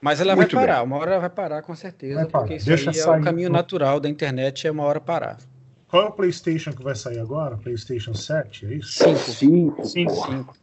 [0.00, 0.86] Mas ela Muito vai parar, bem.
[0.86, 3.98] uma hora ela vai parar com certeza, porque isso Deixa aí é o caminho natural
[3.98, 5.38] da internet, é uma hora parar.
[5.88, 7.56] Qual é o PlayStation que vai sair agora?
[7.56, 9.02] PlayStation 7, é isso?
[9.16, 9.84] 5.
[9.84, 10.56] 5.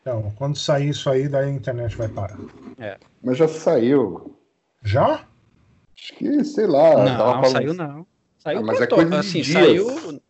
[0.00, 2.38] Então, quando sair isso aí, daí a internet vai parar.
[2.78, 2.96] É.
[3.22, 4.36] Mas já saiu.
[4.84, 5.26] Já?
[5.96, 7.04] Acho que, sei lá.
[7.04, 8.06] Não, não saiu não.
[8.38, 10.20] Saiu ah, mas é coisa assim, saiu.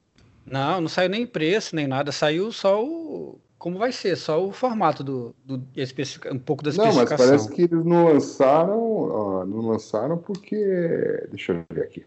[0.46, 2.10] Não, não saiu nem preço, nem nada.
[2.10, 6.92] Saiu só o como vai ser, só o formato do, do um pouco da especificação.
[6.92, 12.06] Não, mas parece que eles não lançaram, ó, não lançaram porque, deixa eu ver aqui,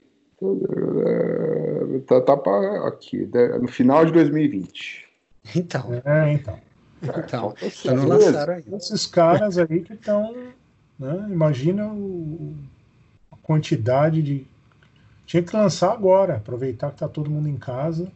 [2.08, 5.10] tá, tá pra, aqui, no final de 2020.
[5.56, 6.02] Então.
[6.06, 6.60] É, então.
[7.04, 8.78] Então, então não lançaram ainda.
[8.78, 10.34] Esses caras aí que estão,
[10.98, 12.56] né, imagina o,
[13.32, 14.48] a quantidade de
[15.26, 18.12] tinha que lançar agora, aproveitar que tá todo mundo em casa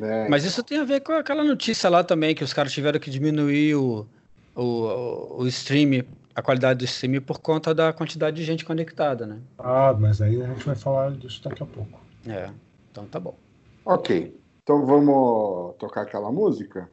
[0.00, 0.28] é.
[0.28, 3.10] Mas isso tem a ver com aquela notícia lá também, que os caras tiveram que
[3.10, 4.06] diminuir o,
[4.54, 9.38] o, o stream, a qualidade do stream por conta da quantidade de gente conectada, né?
[9.58, 12.00] Ah, mas aí a gente vai falar disso daqui a pouco.
[12.26, 12.50] É,
[12.90, 13.36] então tá bom.
[13.84, 16.88] Ok, então vamos tocar aquela música?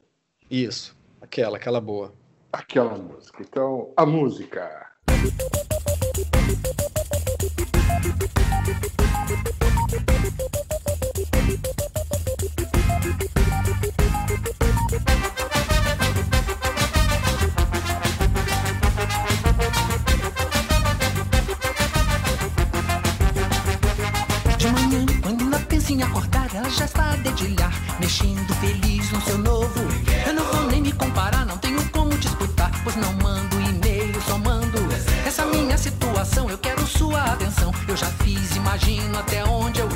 [0.49, 2.13] Isso, aquela, aquela boa.
[2.51, 3.43] Aquela música.
[3.43, 4.88] Então, a música.
[5.07, 5.29] Assim
[26.71, 29.79] já a dedilhar, mexendo feliz no seu novo.
[30.25, 34.38] Eu não vou nem me comparar, não tenho como disputar, pois não mando e-mail, só
[34.38, 34.77] mando.
[35.25, 37.73] Essa minha situação, eu quero sua atenção.
[37.88, 39.88] Eu já fiz, imagino até onde eu.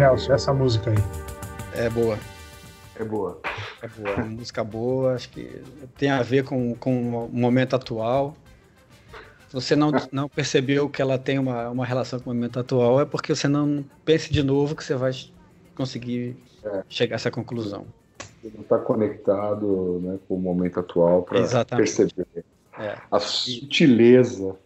[0.00, 0.96] Nelson, essa música aí.
[1.74, 2.18] É boa.
[2.98, 3.38] É boa.
[3.82, 4.08] É boa.
[4.08, 5.60] É uma música boa, acho que
[5.98, 8.34] tem a ver com, com o momento atual.
[9.48, 12.98] Se você não, não percebeu que ela tem uma, uma relação com o momento atual,
[13.02, 15.12] é porque você não pense de novo que você vai
[15.74, 16.34] conseguir
[16.64, 16.82] É.
[16.88, 17.84] chegar a essa conclusão.
[18.42, 21.40] Você não está conectado né, com o momento atual para
[21.76, 22.26] perceber
[22.78, 22.96] É.
[23.10, 24.56] a sutileza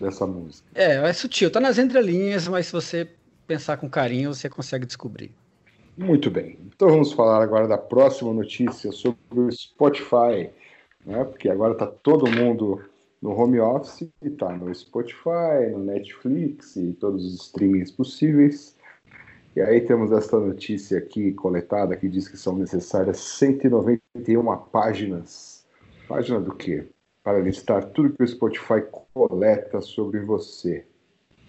[0.00, 0.66] dessa música.
[0.74, 3.08] É, é sutil, tá nas entrelinhas, mas se você
[3.50, 5.34] pensar com carinho, você consegue descobrir.
[5.98, 6.56] Muito bem.
[6.68, 10.50] Então vamos falar agora da próxima notícia sobre o Spotify,
[11.04, 11.24] né?
[11.24, 12.80] Porque agora está todo mundo
[13.20, 18.76] no home office está no Spotify, no Netflix e todos os streamings possíveis.
[19.56, 25.66] E aí temos esta notícia aqui coletada que diz que são necessárias 191 páginas.
[26.06, 26.86] Página do quê?
[27.24, 28.80] Para listar tudo que o Spotify
[29.12, 30.86] coleta sobre você.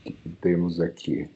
[0.03, 1.29] Que temos aqui?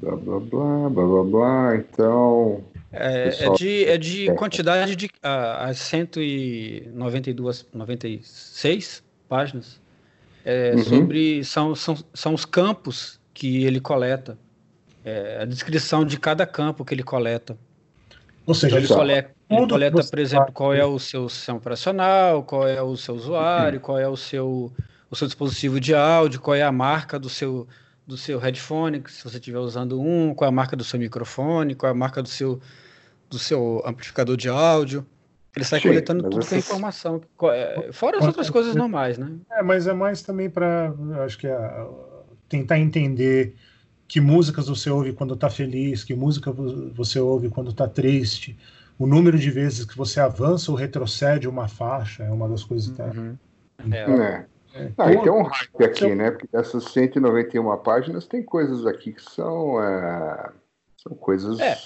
[0.00, 1.76] Blá blá blá, blá blá blá.
[1.76, 4.34] Então, É, é Pessoal, de, é de é.
[4.34, 9.80] quantidade de ah, as 192, 96 páginas.
[10.44, 10.84] É, Uhum.
[10.84, 14.38] sobre são, são, são os campos que ele coleta.
[15.04, 17.56] É, a descrição de cada campo que ele coleta.
[18.46, 21.58] Ou seja, Então, ele ele coleta, ele coleta, por exemplo, qual é o seu sistema
[21.58, 24.72] operacional, qual é o seu usuário, qual é o seu,
[25.10, 27.66] o seu dispositivo de áudio, qual é a marca do seu,
[28.10, 31.74] do seu headphone, se você estiver usando um, qual é a marca do seu microfone,
[31.74, 32.60] qual é a marca do seu,
[33.30, 35.06] do seu amplificador de áudio.
[35.54, 37.20] Ele sai Sim, coletando tudo com a essas- informação.
[37.54, 39.30] É, Fora as outras coisas normais, né?
[39.50, 40.92] É, mas é mais também para,
[41.24, 41.86] acho que é,
[42.48, 43.54] tentar entender
[44.06, 48.58] que músicas você ouve quando está feliz, que música vo- você ouve quando está triste,
[48.98, 52.90] o número de vezes que você avança ou retrocede uma faixa é uma das coisas
[52.94, 53.38] que Uhum.
[53.78, 53.98] É, né?
[53.98, 54.46] é,
[54.96, 56.30] Ah, e tem um hype aqui, seu- né?
[56.30, 60.50] Porque dessas 191 páginas tem coisas aqui que são, é,
[60.96, 61.76] são coisas, É.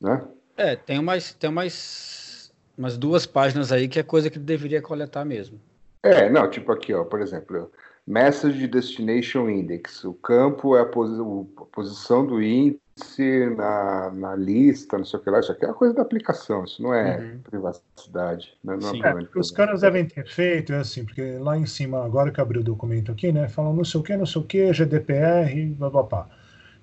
[0.00, 0.22] né?
[0.56, 5.24] É, tem umas, tem umas, umas duas páginas aí que é coisa que deveria coletar
[5.24, 5.60] mesmo.
[6.02, 7.70] É, não, tipo aqui, ó, por exemplo,
[8.08, 10.02] Message Destination Index.
[10.04, 11.20] O campo é a, posi-
[11.58, 12.80] a posição do índice
[13.56, 15.40] na, na lista, não sei o que lá.
[15.40, 17.40] Isso aqui é uma coisa da aplicação, isso não é Uhum.
[17.42, 18.54] privacidade.
[18.64, 18.76] Né?
[18.76, 19.02] Não Sim.
[19.04, 22.40] é É, os caras devem ter feito, é assim, porque lá em cima, agora que
[22.40, 25.74] abriu o documento aqui, né, falam não sei o que, não sei o que, GDPR,
[25.74, 26.28] blá blá blá.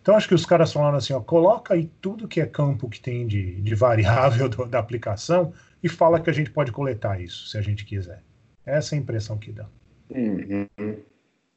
[0.01, 3.01] Então acho que os caras falaram assim, ó, coloca aí tudo que é campo que
[3.01, 5.51] tem de, de variável do- da aplicação
[5.81, 8.21] e fala que a gente pode coletar isso, se a gente quiser.
[8.65, 9.65] Essa é a impressão que dá.
[10.09, 10.67] Uhum.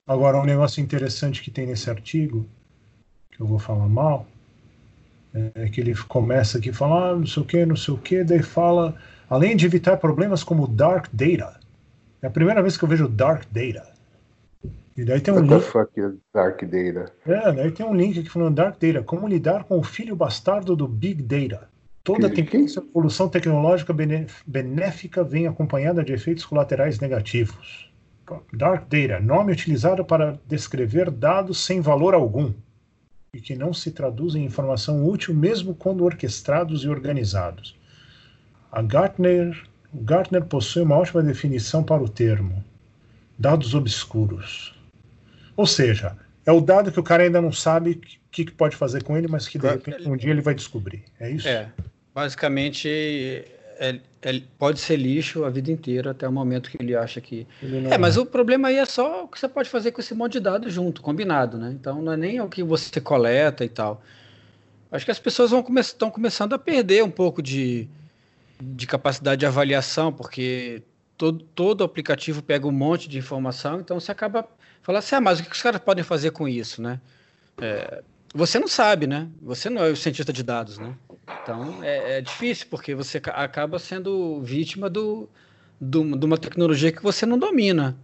[0.09, 2.47] Agora, um negócio interessante que tem nesse artigo,
[3.31, 4.27] que eu vou falar mal,
[5.55, 8.25] é que ele começa aqui falando, ah, não sei o que, não sei o que,
[8.25, 8.97] daí fala,
[9.29, 11.61] além de evitar problemas como dark data.
[12.23, 13.93] É a primeira vez que eu vejo dark data.
[14.97, 17.13] E daí tem um What the link, fuck is Dark Data?
[17.25, 20.75] é, daí tem um link aqui falando dark data, como lidar com o filho bastardo
[20.75, 21.69] do big data.
[22.03, 23.95] Toda Que- tendência evolução tecnológica
[24.47, 27.88] benéfica vem acompanhada de efeitos colaterais negativos.
[28.53, 32.53] Dark data, nome utilizado para descrever dados sem valor algum
[33.33, 37.77] e que não se traduzem em informação útil mesmo quando orquestrados e organizados.
[38.71, 42.65] A Gartner, o Gartner possui uma ótima definição para o termo:
[43.39, 44.75] dados obscuros.
[45.57, 48.01] Ou seja, é o dado que o cara ainda não sabe o
[48.31, 51.05] que, que pode fazer com ele, mas que de repente um dia ele vai descobrir.
[51.19, 51.49] É isso?
[51.49, 51.71] É,
[52.15, 52.89] basicamente
[53.79, 57.47] é- é- pode ser lixo a vida inteira até o momento que ele acha que.
[57.63, 60.15] Ele É, mas o problema aí é só o que você pode fazer com esse
[60.15, 61.71] monte de dados junto, combinado, né?
[61.73, 64.03] Então não é nem o que você coleta e tal.
[64.91, 67.89] Acho que as pessoas vão come estão começando a perder um pouco de,
[68.61, 70.83] de capacidade de avaliação, porque
[71.17, 74.49] todo, todo aplicativo pega um monte de informação, então você acaba
[74.83, 77.01] falando assim, ah, mas o que os caras podem fazer com isso, né?
[77.61, 78.03] É,
[78.35, 79.29] você não sabe, né?
[79.43, 80.95] Você não é o cientista de dados, né?
[81.43, 85.29] Então é, é difícil, porque você ca- acaba sendo vítima do,
[85.81, 87.97] de uma tecnologia que você não domina.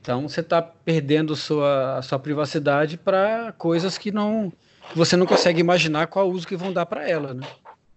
[0.00, 4.52] Então você está perdendo sua, a sua privacidade para coisas que não
[4.90, 7.46] que você não consegue imaginar qual uso que vão dar para ela, né?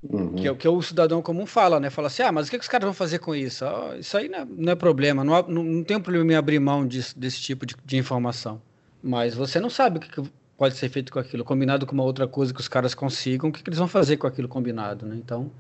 [0.04, 0.36] Uhum.
[0.36, 1.90] Que é o que o cidadão comum fala, né?
[1.90, 3.66] Fala assim, ah, mas o que, que os caras vão fazer com isso?
[3.66, 6.36] Oh, isso aí não é, não é problema, não, não, não, tem um problema em
[6.36, 8.62] abrir mão disso, desse tipo de, de, informação.
[9.02, 12.04] Mas você não sabe o que, que, pode ser feito com aquilo, combinado com uma
[12.04, 15.06] outra coisa que os caras consigam, o que, que eles vão fazer com aquilo combinado,
[15.06, 15.16] né?
[15.16, 15.52] Então,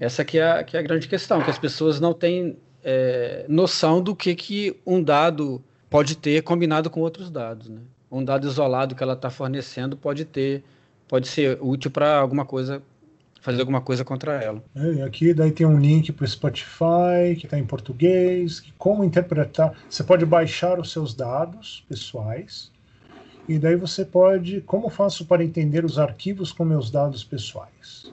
[0.00, 3.44] essa que é, a, que é a grande questão, que as pessoas não têm é,
[3.48, 7.80] noção do que, que um dado pode ter combinado com outros dados, né?
[8.10, 10.64] Um dado isolado que ela está fornecendo pode ter,
[11.06, 12.82] pode ser útil para alguma coisa
[13.40, 14.62] fazer alguma coisa contra ela.
[14.74, 19.74] É, aqui daí tem um link para o Spotify que está em português, como interpretar.
[19.88, 22.70] Você pode baixar os seus dados pessoais
[23.48, 28.12] e daí você pode, como faço para entender os arquivos com meus dados pessoais?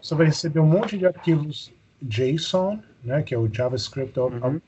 [0.00, 4.60] Você vai receber um monte de arquivos JSON, né, que é o JavaScript uhum.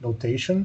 [0.00, 0.64] Notation,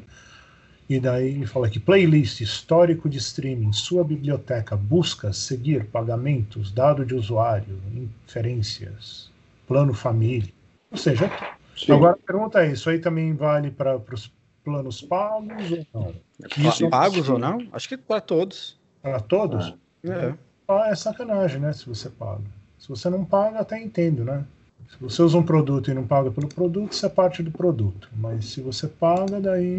[0.88, 7.14] e daí fala aqui, playlist, histórico de streaming, sua biblioteca, busca, seguir, pagamentos, dado de
[7.14, 7.80] usuário,
[8.26, 9.30] inferências,
[9.66, 10.52] plano família.
[10.90, 11.30] Ou seja,
[11.76, 11.92] Sim.
[11.92, 14.30] agora a pergunta é, isso aí também vale para os
[14.64, 16.14] planos pagos ou não?
[16.56, 17.58] Isso, pagos ou não?
[17.72, 18.78] Acho que para todos.
[19.02, 19.74] Para todos?
[20.02, 20.34] É.
[20.66, 22.44] Ah, é sacanagem, né, se você paga.
[22.78, 24.44] Se você não paga, até entendo, né?
[24.88, 28.08] Se você usa um produto e não paga pelo produto, isso é parte do produto.
[28.16, 29.78] Mas se você paga, daí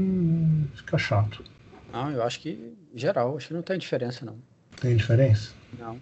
[0.76, 1.44] fica chato.
[1.92, 4.36] Não, eu acho que, geral, acho que não tem diferença, não.
[4.82, 5.54] Tem diferença?
[5.80, 6.00] Não.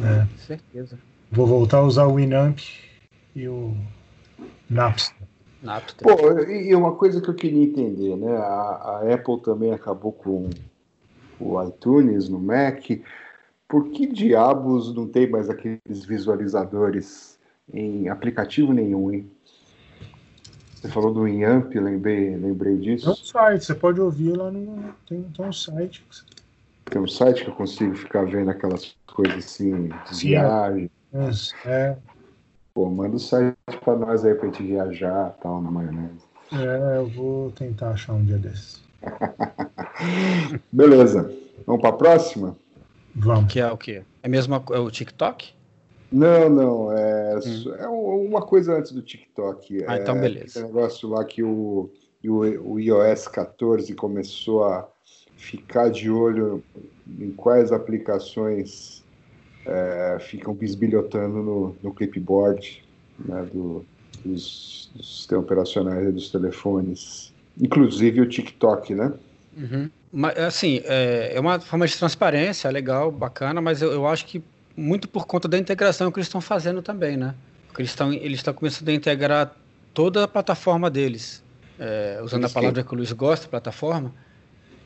[0.00, 0.24] É.
[0.24, 0.98] Com certeza.
[1.30, 2.58] Vou voltar a usar o Winamp
[3.36, 3.76] e o
[4.68, 5.27] Napster.
[6.02, 8.36] Pô, e uma coisa que eu queria entender, né?
[8.36, 8.42] A,
[9.02, 10.48] a Apple também acabou com
[11.40, 12.84] o iTunes no Mac.
[13.66, 17.38] Por que diabos não tem mais aqueles visualizadores
[17.72, 19.30] em aplicativo nenhum, hein?
[20.74, 23.06] Você falou do Inamp, lembrei, lembrei disso.
[23.06, 24.94] Tem um site, você pode ouvir lá no.
[25.08, 26.06] Tem, tem um site.
[26.84, 30.90] Tem um site que eu consigo ficar vendo aquelas coisas assim, Sim, viagem.
[31.12, 31.68] É.
[31.68, 31.98] é.
[32.78, 36.24] Pô, manda o site pra nós aí pra gente viajar tal, na maionese.
[36.52, 38.80] É, eu vou tentar achar um dia desses.
[40.70, 41.28] Beleza.
[41.66, 42.56] Vamos pra próxima?
[43.16, 43.52] Vamos.
[43.52, 44.04] Que é o quê?
[44.22, 45.52] É mesmo é o TikTok?
[46.12, 46.92] Não, não.
[46.92, 47.74] É, hum.
[47.80, 49.84] é uma coisa antes do TikTok.
[49.84, 50.60] Ah, então é, beleza.
[50.60, 51.90] É negócio lá que o,
[52.24, 52.32] o,
[52.74, 54.88] o iOS 14 começou a
[55.36, 56.62] ficar de olho
[57.08, 59.02] em quais aplicações
[59.68, 62.82] é, ficam bisbilhotando no, no clipboard
[63.18, 63.84] né, do,
[64.24, 67.32] dos, dos sistemas operacionais e dos telefones.
[67.60, 69.12] Inclusive o TikTok, né?
[69.56, 69.90] Uhum.
[70.12, 74.42] Mas, assim, é, é uma forma de transparência, legal, bacana, mas eu, eu acho que
[74.76, 77.34] muito por conta da integração que eles estão fazendo também, né?
[77.66, 79.54] Porque eles estão eles estão começando a integrar
[79.92, 81.42] toda a plataforma deles,
[81.78, 84.14] é, usando eles a palavra que o Luiz gosta, plataforma.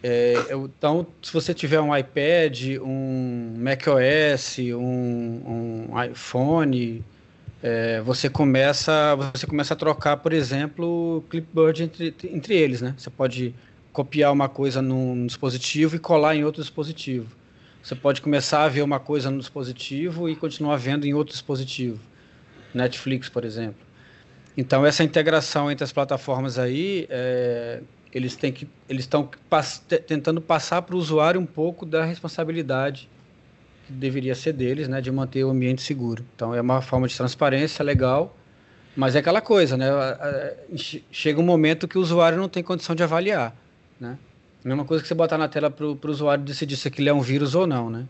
[0.03, 7.05] É, então, se você tiver um iPad, um macOS, um, um iPhone,
[7.63, 12.95] é, você começa você começa a trocar, por exemplo, clipboard entre, entre eles, né?
[12.99, 13.55] Você pode
[13.93, 17.29] copiar uma coisa num dispositivo e colar em outro dispositivo.
[17.83, 22.01] Você pode começar a ver uma coisa no dispositivo e continuar vendo em outro dispositivo.
[22.75, 23.81] Netflix, por exemplo.
[24.57, 27.81] Então, essa integração entre as plataformas aí, é,
[28.13, 33.09] eles têm que, eles estão pass tentando passar para o usuário um pouco da responsabilidade
[33.87, 36.25] que deveria ser deles, né, de manter o ambiente seguro.
[36.35, 38.37] Então, é uma forma de transparência legal,
[38.95, 39.87] mas é aquela coisa, né?
[41.11, 43.57] Chega um momento que o usuário não tem condição de avaliar,
[43.99, 44.19] né?
[44.63, 47.21] Mesma coisa que você botar na tela para o usuário decidir se aquilo é um
[47.21, 48.07] vírus ou não, né?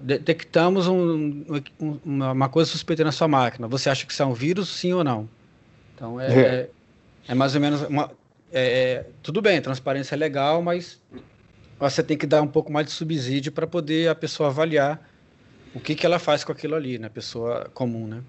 [0.00, 1.44] detectamos um,
[1.78, 3.68] um, uma coisa suspeita na sua máquina.
[3.68, 5.28] Você acha que isso é um vírus, sim ou não?
[5.94, 6.40] Então é, é.
[6.40, 6.70] é,
[7.28, 8.10] é mais ou menos uma,
[8.52, 11.00] é, é, tudo bem, transparência é legal, mas
[11.78, 15.08] você tem que dar um pouco mais de subsídio para poder a pessoa avaliar
[15.74, 17.08] o que, que ela faz com aquilo ali, né?
[17.08, 18.22] Pessoa comum, né?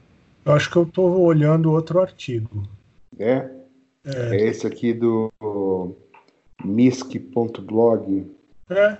[0.45, 2.67] Eu acho que eu estou olhando outro artigo.
[3.19, 3.49] É?
[4.05, 5.32] É, é esse aqui do
[6.63, 8.32] misc.blog.
[8.69, 8.97] É.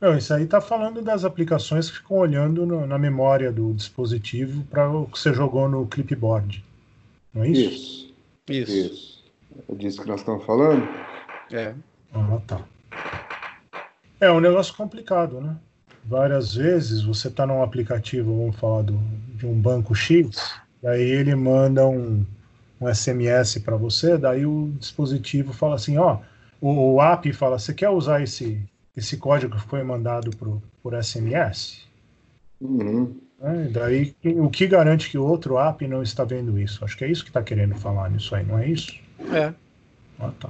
[0.00, 4.62] Não, isso aí está falando das aplicações que ficam olhando no, na memória do dispositivo
[4.64, 6.62] para o que você jogou no clipboard.
[7.32, 8.14] Não é isso?
[8.48, 8.72] Isso.
[8.72, 8.72] Isso.
[8.72, 9.15] isso.
[9.68, 10.86] É disso que nós estamos falando?
[11.52, 11.74] É.
[12.12, 12.60] Ah, tá.
[14.20, 15.56] É um negócio complicado, né?
[16.04, 18.98] Várias vezes você está num aplicativo, vamos falar do,
[19.34, 22.24] de um banco X, daí ele manda um,
[22.80, 26.20] um SMS para você, daí o dispositivo fala assim, ó,
[26.60, 28.62] o, o app fala: você quer usar esse,
[28.96, 31.86] esse código que foi mandado pro, por SMS?
[32.60, 33.20] Uhum.
[33.40, 36.84] É, daí, o que garante que o outro app não está vendo isso?
[36.84, 38.94] Acho que é isso que está querendo falar nisso aí, não é isso?
[39.32, 39.52] É.
[40.18, 40.48] Ah, tá.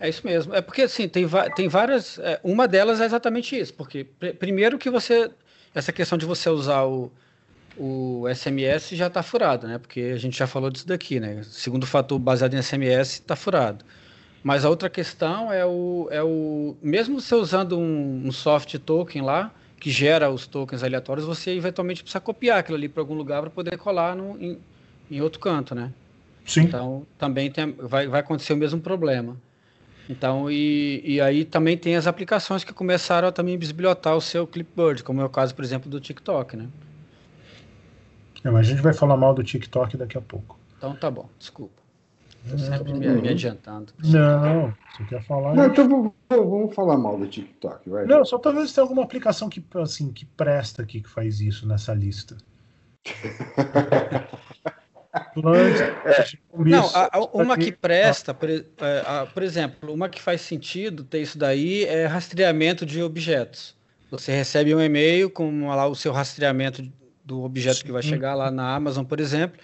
[0.00, 0.54] É isso mesmo.
[0.54, 2.18] É porque assim, tem, tem várias.
[2.18, 3.72] É, uma delas é exatamente isso.
[3.74, 5.30] Porque, pr primeiro que você.
[5.74, 7.10] Essa questão de você usar o,
[7.76, 9.78] o SMS já está furado, né?
[9.78, 11.42] Porque a gente já falou disso daqui, né?
[11.44, 13.84] Segundo fator baseado em SMS está furado.
[14.42, 19.22] Mas a outra questão é o, é o mesmo você usando um, um soft token
[19.22, 23.40] lá que gera os tokens aleatórios, você eventualmente precisa copiar aquilo ali para algum lugar
[23.40, 24.58] para poder colar no, em,
[25.10, 25.92] em outro canto, né?
[26.44, 26.62] Sim.
[26.62, 29.36] Então também tem, vai, vai acontecer o mesmo problema.
[30.08, 34.46] Então, e, e aí também tem as aplicações que começaram a também bisbilhotar o seu
[34.46, 36.68] clipboard, como é o caso, por exemplo, do TikTok, né?
[38.44, 40.58] É, mas a gente vai falar mal do TikTok daqui a pouco.
[40.76, 41.82] Então tá bom, desculpa.
[42.44, 43.94] Estou sempre me, me, adiantando.
[44.04, 45.54] Não, você quer falar.
[45.54, 48.04] Não, então vamos, vamos, falar mal do TikTok, vai.
[48.04, 51.94] Não, só talvez tenha alguma aplicação que, assim, que presta aqui que faz isso nessa
[51.94, 52.36] lista.
[56.54, 58.64] Não, a, uma que presta, por, é,
[59.32, 63.76] por, exemplo, uma que faz sentido ter isso daí é rastreamento de objetos.
[64.10, 66.82] Você recebe um e-mail com lá o seu rastreamento
[67.24, 67.84] do objeto Sim.
[67.84, 69.58] que vai chegar lá na Amazon, por exemplo.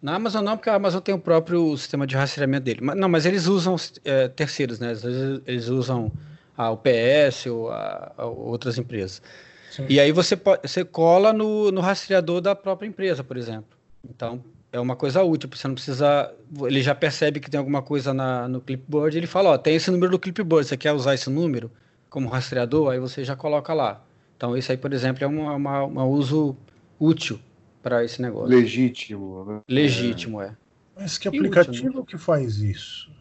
[0.00, 2.80] Na Amazon não, porque a Amazon tem o próprio sistema de rastreamento dele.
[2.82, 4.90] Mas, não, mas eles usam é, terceiros, né?
[4.90, 6.12] Às vezes eles usam
[6.56, 9.22] a UPS ou a, a outras empresas.
[9.70, 9.86] Sim.
[9.88, 13.76] E aí você, pode, você cola no, no rastreador da própria empresa, por exemplo.
[14.08, 14.44] Então,
[14.74, 16.34] é uma coisa útil, você não precisa.
[16.62, 19.88] Ele já percebe que tem alguma coisa na, no clipboard, ele fala: Ó, tem esse
[19.88, 21.70] número do clipboard, você quer usar esse número
[22.10, 22.90] como rastreador?
[22.90, 24.04] Aí você já coloca lá.
[24.36, 26.56] Então, isso aí, por exemplo, é um uma, uma uso
[26.98, 27.38] útil
[27.80, 28.48] para esse negócio.
[28.48, 29.60] Legítimo, né?
[29.68, 30.56] Legítimo, é.
[30.96, 32.06] Mas que aplicativo útil, né?
[32.08, 33.12] que faz isso?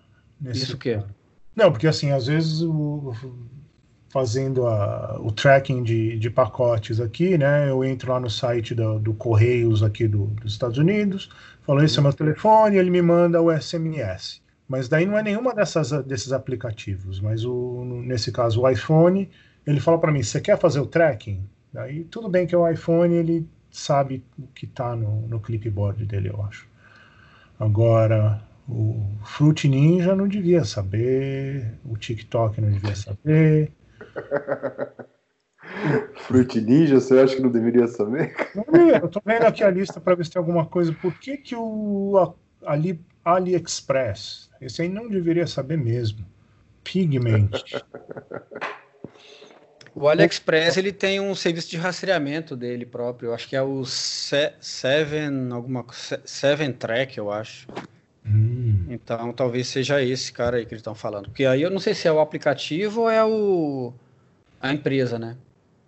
[0.46, 1.04] Isso o quê?
[1.56, 3.14] Não, porque assim, às vezes o,
[4.14, 7.68] fazendo a, o tracking de, de pacotes aqui, né?
[7.68, 11.32] Eu entro lá no site do, do Correios aqui do, dos Estados Unidos,
[11.64, 14.40] falo, esse é meu telefone, ele me manda o SMS.
[14.70, 19.28] Mas daí não é nenhuma dessas, desses aplicativos, mas o, nesse caso o iPhone,
[19.66, 21.44] ele fala para mim, você quer fazer o tracking?
[21.74, 26.30] Daí tudo bem que o iPhone ele sabe o que está no, no clipboard dele,
[26.30, 26.68] eu acho.
[27.60, 33.72] Agora, o Fruit Ninja não devia saber, o TikTok não devia saber.
[36.28, 38.36] Fruit Ninja, você acha que não deveria saber?
[39.02, 40.94] Eu tô vendo aqui a lista para ver se tem alguma coisa.
[40.94, 42.36] Por que, que o
[42.66, 44.50] Ali, AliExpress?
[44.62, 46.26] Esse aí não deveria saber mesmo.
[46.84, 47.50] Pigment.
[49.96, 53.30] O AliExpress ele tem um serviço de rastreamento dele próprio.
[53.30, 55.86] Eu acho que é o Seven, alguma
[56.26, 57.68] Seven Track, eu acho.
[58.26, 58.86] Hum.
[58.90, 61.26] Então talvez seja esse cara aí que eles estão falando.
[61.26, 63.94] Porque aí eu não sei se é o aplicativo ou é o
[64.62, 65.36] a empresa, né?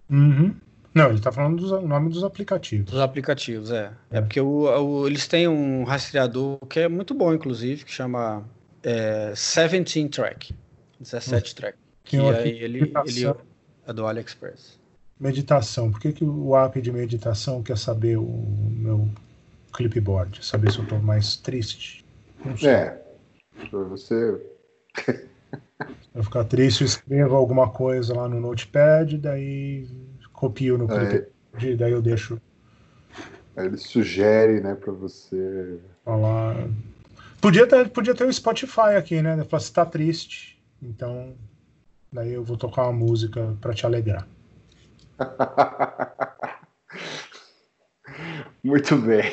[0.10, 0.54] Uhum.
[0.94, 2.92] Não, ele está falando do nome dos aplicativos.
[2.92, 3.92] Dos aplicativos, é.
[4.10, 7.92] É, é porque o, o, eles têm um rastreador que é muito bom, inclusive, que
[7.92, 8.44] chama
[8.82, 10.56] é, 17 Track.
[11.00, 11.56] 17 uhum.
[11.56, 11.78] Track.
[12.04, 13.26] Que aí ele, ele
[13.88, 14.80] é do AliExpress.
[15.20, 15.92] Meditação.
[15.92, 19.10] Por que, que o app de meditação quer saber o meu
[19.74, 20.46] clipboard?
[20.46, 22.05] Saber se eu estou mais triste?
[22.64, 23.02] É.
[23.72, 24.42] Você.
[26.14, 29.86] Eu ficar triste, eu escrevo alguma coisa lá no notepad, daí
[30.32, 31.76] copio no clipboard, é.
[31.76, 32.42] daí eu deixo.
[33.58, 35.78] Aí ele sugere, né, para você.
[36.06, 36.56] Falar.
[37.42, 39.44] Podia ter, podia ter o Spotify aqui, né?
[39.44, 40.58] Falar se tá triste.
[40.82, 41.36] Então,
[42.16, 44.26] Daí eu vou tocar uma música para te alegrar.
[48.64, 49.30] Muito bem.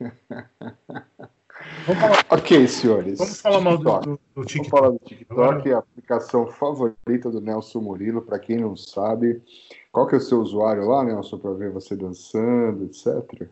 [1.84, 2.26] Falar...
[2.30, 3.18] Ok, senhores.
[3.18, 4.70] Vamos falar mal do, do, do TikTok.
[4.70, 9.42] Vamos falar do TikTok, a aplicação favorita do Nelson Murilo, para quem não sabe.
[9.90, 13.48] Qual que é o seu usuário lá, Nelson, para ver você dançando, etc?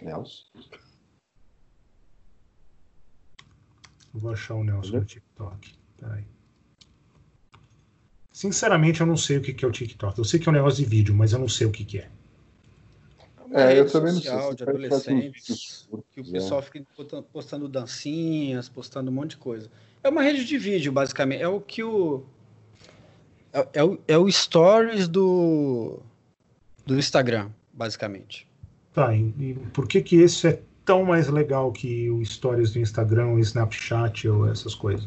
[0.00, 0.44] Nelson?
[4.12, 5.74] Vou achar o Nelson no TikTok.
[5.98, 6.24] Peraí.
[8.30, 10.18] Sinceramente, eu não sei o que é o TikTok.
[10.18, 12.08] Eu sei que é um negócio de vídeo, mas eu não sei o que é.
[13.54, 14.54] É, eu também não sei.
[14.56, 16.84] de adolescentes, que o pessoal fica
[17.32, 19.70] postando dancinhas, postando um monte de coisa.
[20.02, 21.40] É uma rede de vídeo, basicamente.
[21.40, 22.24] É o que o.
[23.52, 26.00] É, é o, é o stories do,
[26.84, 28.44] do Instagram, basicamente.
[28.92, 32.80] Tá, e, e por que que esse é tão mais legal que o Stories do
[32.80, 35.06] Instagram, o Snapchat ou essas coisas?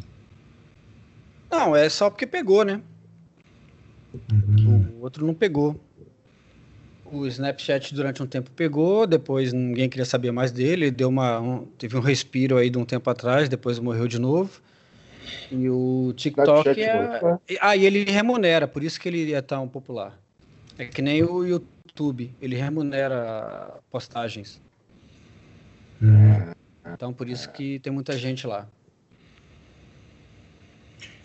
[1.51, 2.81] Não, é só porque pegou, né?
[4.31, 4.87] Uhum.
[4.97, 5.79] O outro não pegou.
[7.11, 11.65] O Snapchat durante um tempo pegou, depois ninguém queria saber mais dele, deu uma, um,
[11.77, 14.61] teve um respiro aí de um tempo atrás, depois morreu de novo.
[15.51, 17.19] E o TikTok é...
[17.61, 20.17] Ah, e ele remunera, por isso que ele é tão popular.
[20.77, 24.61] É que nem o YouTube, ele remunera postagens.
[26.93, 28.67] Então, por isso que tem muita gente lá.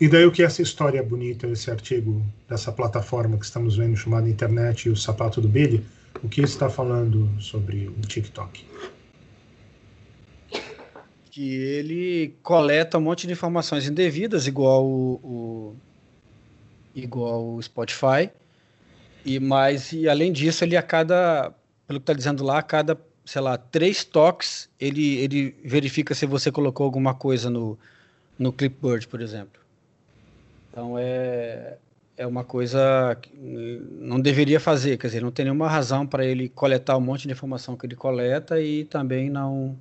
[0.02, 4.28] E daí o que essa história bonita, esse artigo dessa plataforma que estamos vendo chamada
[4.28, 5.86] internet e o sapato do Billy,
[6.24, 8.66] o que está falando sobre o TikTok?
[11.30, 15.76] Que ele coleta um monte de informações indevidas, igual o, o
[16.96, 18.28] igual o Spotify,
[19.24, 21.54] e mais e além disso ele a cada,
[21.86, 26.26] pelo que está dizendo lá, a cada sei lá três toques ele ele verifica se
[26.26, 27.78] você colocou alguma coisa no
[28.36, 29.61] no Clipboard, por exemplo.
[30.72, 31.76] Então é,
[32.16, 33.30] é uma coisa que
[34.00, 37.32] não deveria fazer, quer dizer, não tem nenhuma razão para ele coletar um monte de
[37.32, 39.76] informação que ele coleta e também não,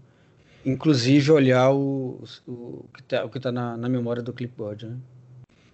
[0.66, 4.86] inclusive, olhar o, o, que está tá na, na, memória do clipboard.
[4.86, 4.98] Né?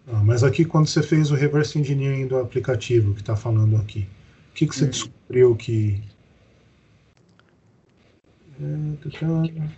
[0.05, 4.07] Ah, mas aqui, quando você fez o reverse engineering do aplicativo que está falando aqui,
[4.51, 4.89] o que, que você hum.
[4.89, 5.99] descobriu que.
[8.61, 9.77] É,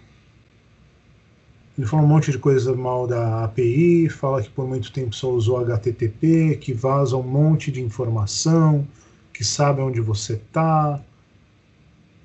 [1.80, 5.32] ele fala um monte de coisa mal da API, fala que por muito tempo só
[5.32, 8.86] usou HTTP, que vaza um monte de informação,
[9.32, 11.02] que sabe onde você está,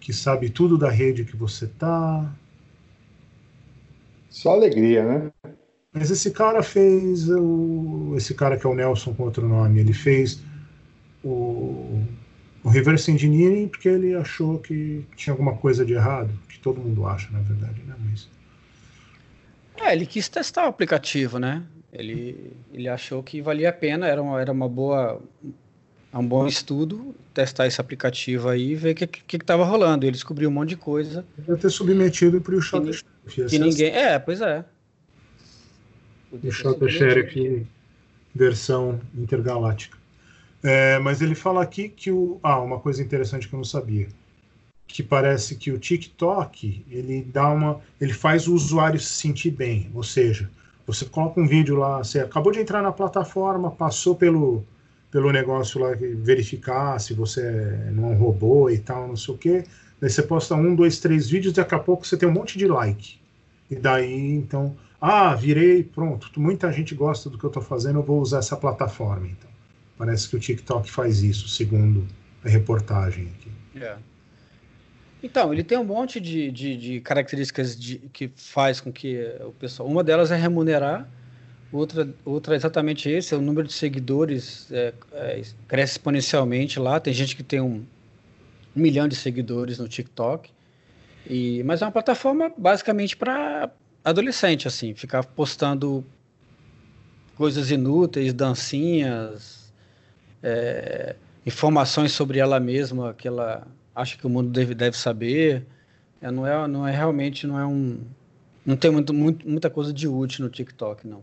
[0.01, 2.35] que sabe tudo da rede que você está.
[4.29, 5.33] Só alegria, né?
[5.93, 9.93] Mas esse cara fez o, esse cara que é o Nelson com outro nome, ele
[9.93, 10.43] fez
[11.23, 12.03] o,
[12.65, 17.07] o reverse engineering porque ele achou que tinha alguma coisa de errado, que todo mundo
[17.07, 17.95] acha, na verdade, né?
[18.11, 18.34] Mas
[19.77, 21.63] é, ele quis testar o aplicativo, né?
[21.93, 25.21] Ele, ele achou que valia a pena, era uma, era uma boa,
[26.13, 30.05] um bom estudo testar esse aplicativo aí e ver o que, que, que tava rolando.
[30.05, 31.25] Ele descobriu um monte de coisa.
[31.39, 33.91] Deve ter submetido para o Shot Que, que ninguém.
[33.91, 34.65] É, pois é.
[36.33, 37.67] O Shot Sheriff
[38.35, 39.97] versão intergaláctica.
[40.63, 42.41] É, mas ele fala aqui que o.
[42.43, 44.09] Ah, uma coisa interessante que eu não sabia
[44.87, 49.91] que parece que o TikTok ele dá uma, ele faz o usuário se sentir bem,
[49.95, 50.51] ou seja,
[50.87, 54.65] você coloca um vídeo lá, você acabou de entrar na plataforma, passou pelo
[55.15, 57.41] pelo negócio lá verificar se você
[57.93, 59.65] não é um robô e tal, não sei o quê.
[60.01, 62.67] Daí você posta um, dois, três vídeos, daqui a pouco você tem um monte de
[62.67, 63.17] like.
[63.71, 68.03] E daí, então, ah, virei, pronto, muita gente gosta do que eu estou fazendo, eu
[68.03, 69.29] vou usar essa plataforma.
[69.29, 69.49] Então,
[69.97, 72.05] parece que o TikTok faz isso, segundo
[72.45, 73.53] a reportagem aqui.
[73.73, 74.01] Yeah.
[75.25, 79.53] Então, ele tem um monte de, de, de características de, que faz com que o
[79.53, 79.89] pessoal.
[79.89, 81.09] Uma delas é remunerar,
[81.73, 87.01] outra, outra é exatamente esse: é o número de seguidores é, é, cresce exponencialmente lá.
[87.01, 87.83] Tem gente que tem um,
[88.77, 90.51] milhão de seguidores no TikTok.
[91.27, 93.71] E, mas é uma plataforma basicamente para
[94.05, 96.05] adolescente, assim, ficar postando
[97.35, 99.73] coisas inúteis, dancinhas,
[100.43, 101.17] é,
[101.47, 105.67] informações sobre ela mesma, aquela acha que o mundo deve, deve saber.
[106.21, 108.01] É, não, é, não é realmente, não é um.
[108.65, 111.23] Não tem muito, muito, muita coisa de útil no TikTok, não.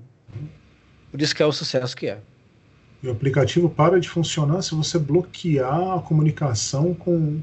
[1.09, 2.21] Por isso que é o sucesso que é.
[3.01, 7.41] E o aplicativo para de funcionar se você bloquear a comunicação com,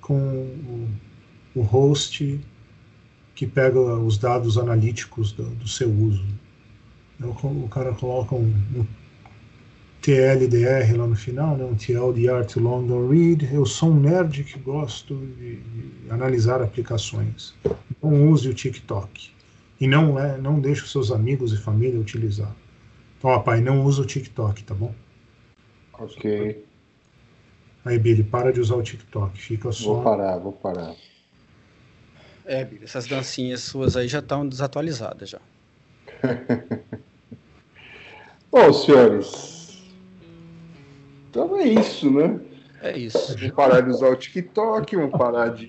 [0.00, 0.88] com o,
[1.54, 2.40] o host
[3.34, 6.26] que pega os dados analíticos do, do seu uso.
[7.22, 8.84] O cara coloca um, um
[10.08, 13.46] TLDR lá no final, né, um TLDR to London Read.
[13.52, 17.52] Eu sou um nerd que gosto de, de analisar aplicações.
[18.02, 19.30] Não use o TikTok.
[19.78, 22.56] E não, é, não deixe os seus amigos e família utilizar.
[23.18, 24.94] Então, papai, não usa o TikTok, tá bom?
[25.92, 26.64] Ok.
[27.84, 29.38] Aí, Billy, para de usar o TikTok.
[29.38, 29.92] Fica só.
[29.92, 30.94] Vou parar, vou parar.
[32.46, 35.40] É, Billy, essas dancinhas suas aí já estão desatualizadas já.
[38.50, 39.57] Bom, senhores,
[41.44, 42.40] então é isso, né?
[42.82, 43.36] É isso.
[43.36, 45.68] Vamos parar de usar o TikTok, vamos parar de.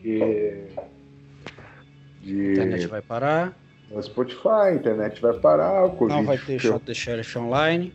[2.22, 2.47] de...
[2.47, 3.53] A internet vai parar.
[3.91, 5.86] O Spotify, a internet vai parar.
[5.86, 7.93] O COVID Não vai ter Shot the Sheriff online.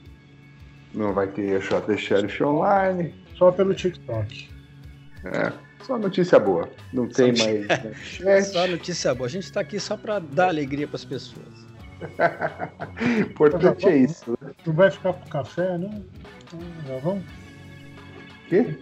[0.92, 3.14] Não vai ter Shot the Sheriff online.
[3.36, 4.48] Só pelo TikTok.
[5.24, 5.52] É,
[5.84, 6.68] só notícia boa.
[6.92, 8.20] Não só tem mais.
[8.20, 8.42] Né?
[8.42, 9.26] só notícia boa.
[9.26, 11.64] A gente está aqui só para dar alegria para as pessoas.
[13.30, 14.36] Importante é isso.
[14.40, 14.50] Né?
[14.64, 16.02] Tu vai ficar pro café, né?
[16.42, 17.24] Então, já vamos?
[18.48, 18.78] Quê?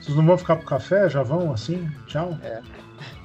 [0.00, 1.08] Vocês não vão ficar pro café?
[1.08, 1.88] Já vão assim?
[2.06, 2.36] Tchau?
[2.42, 2.60] É.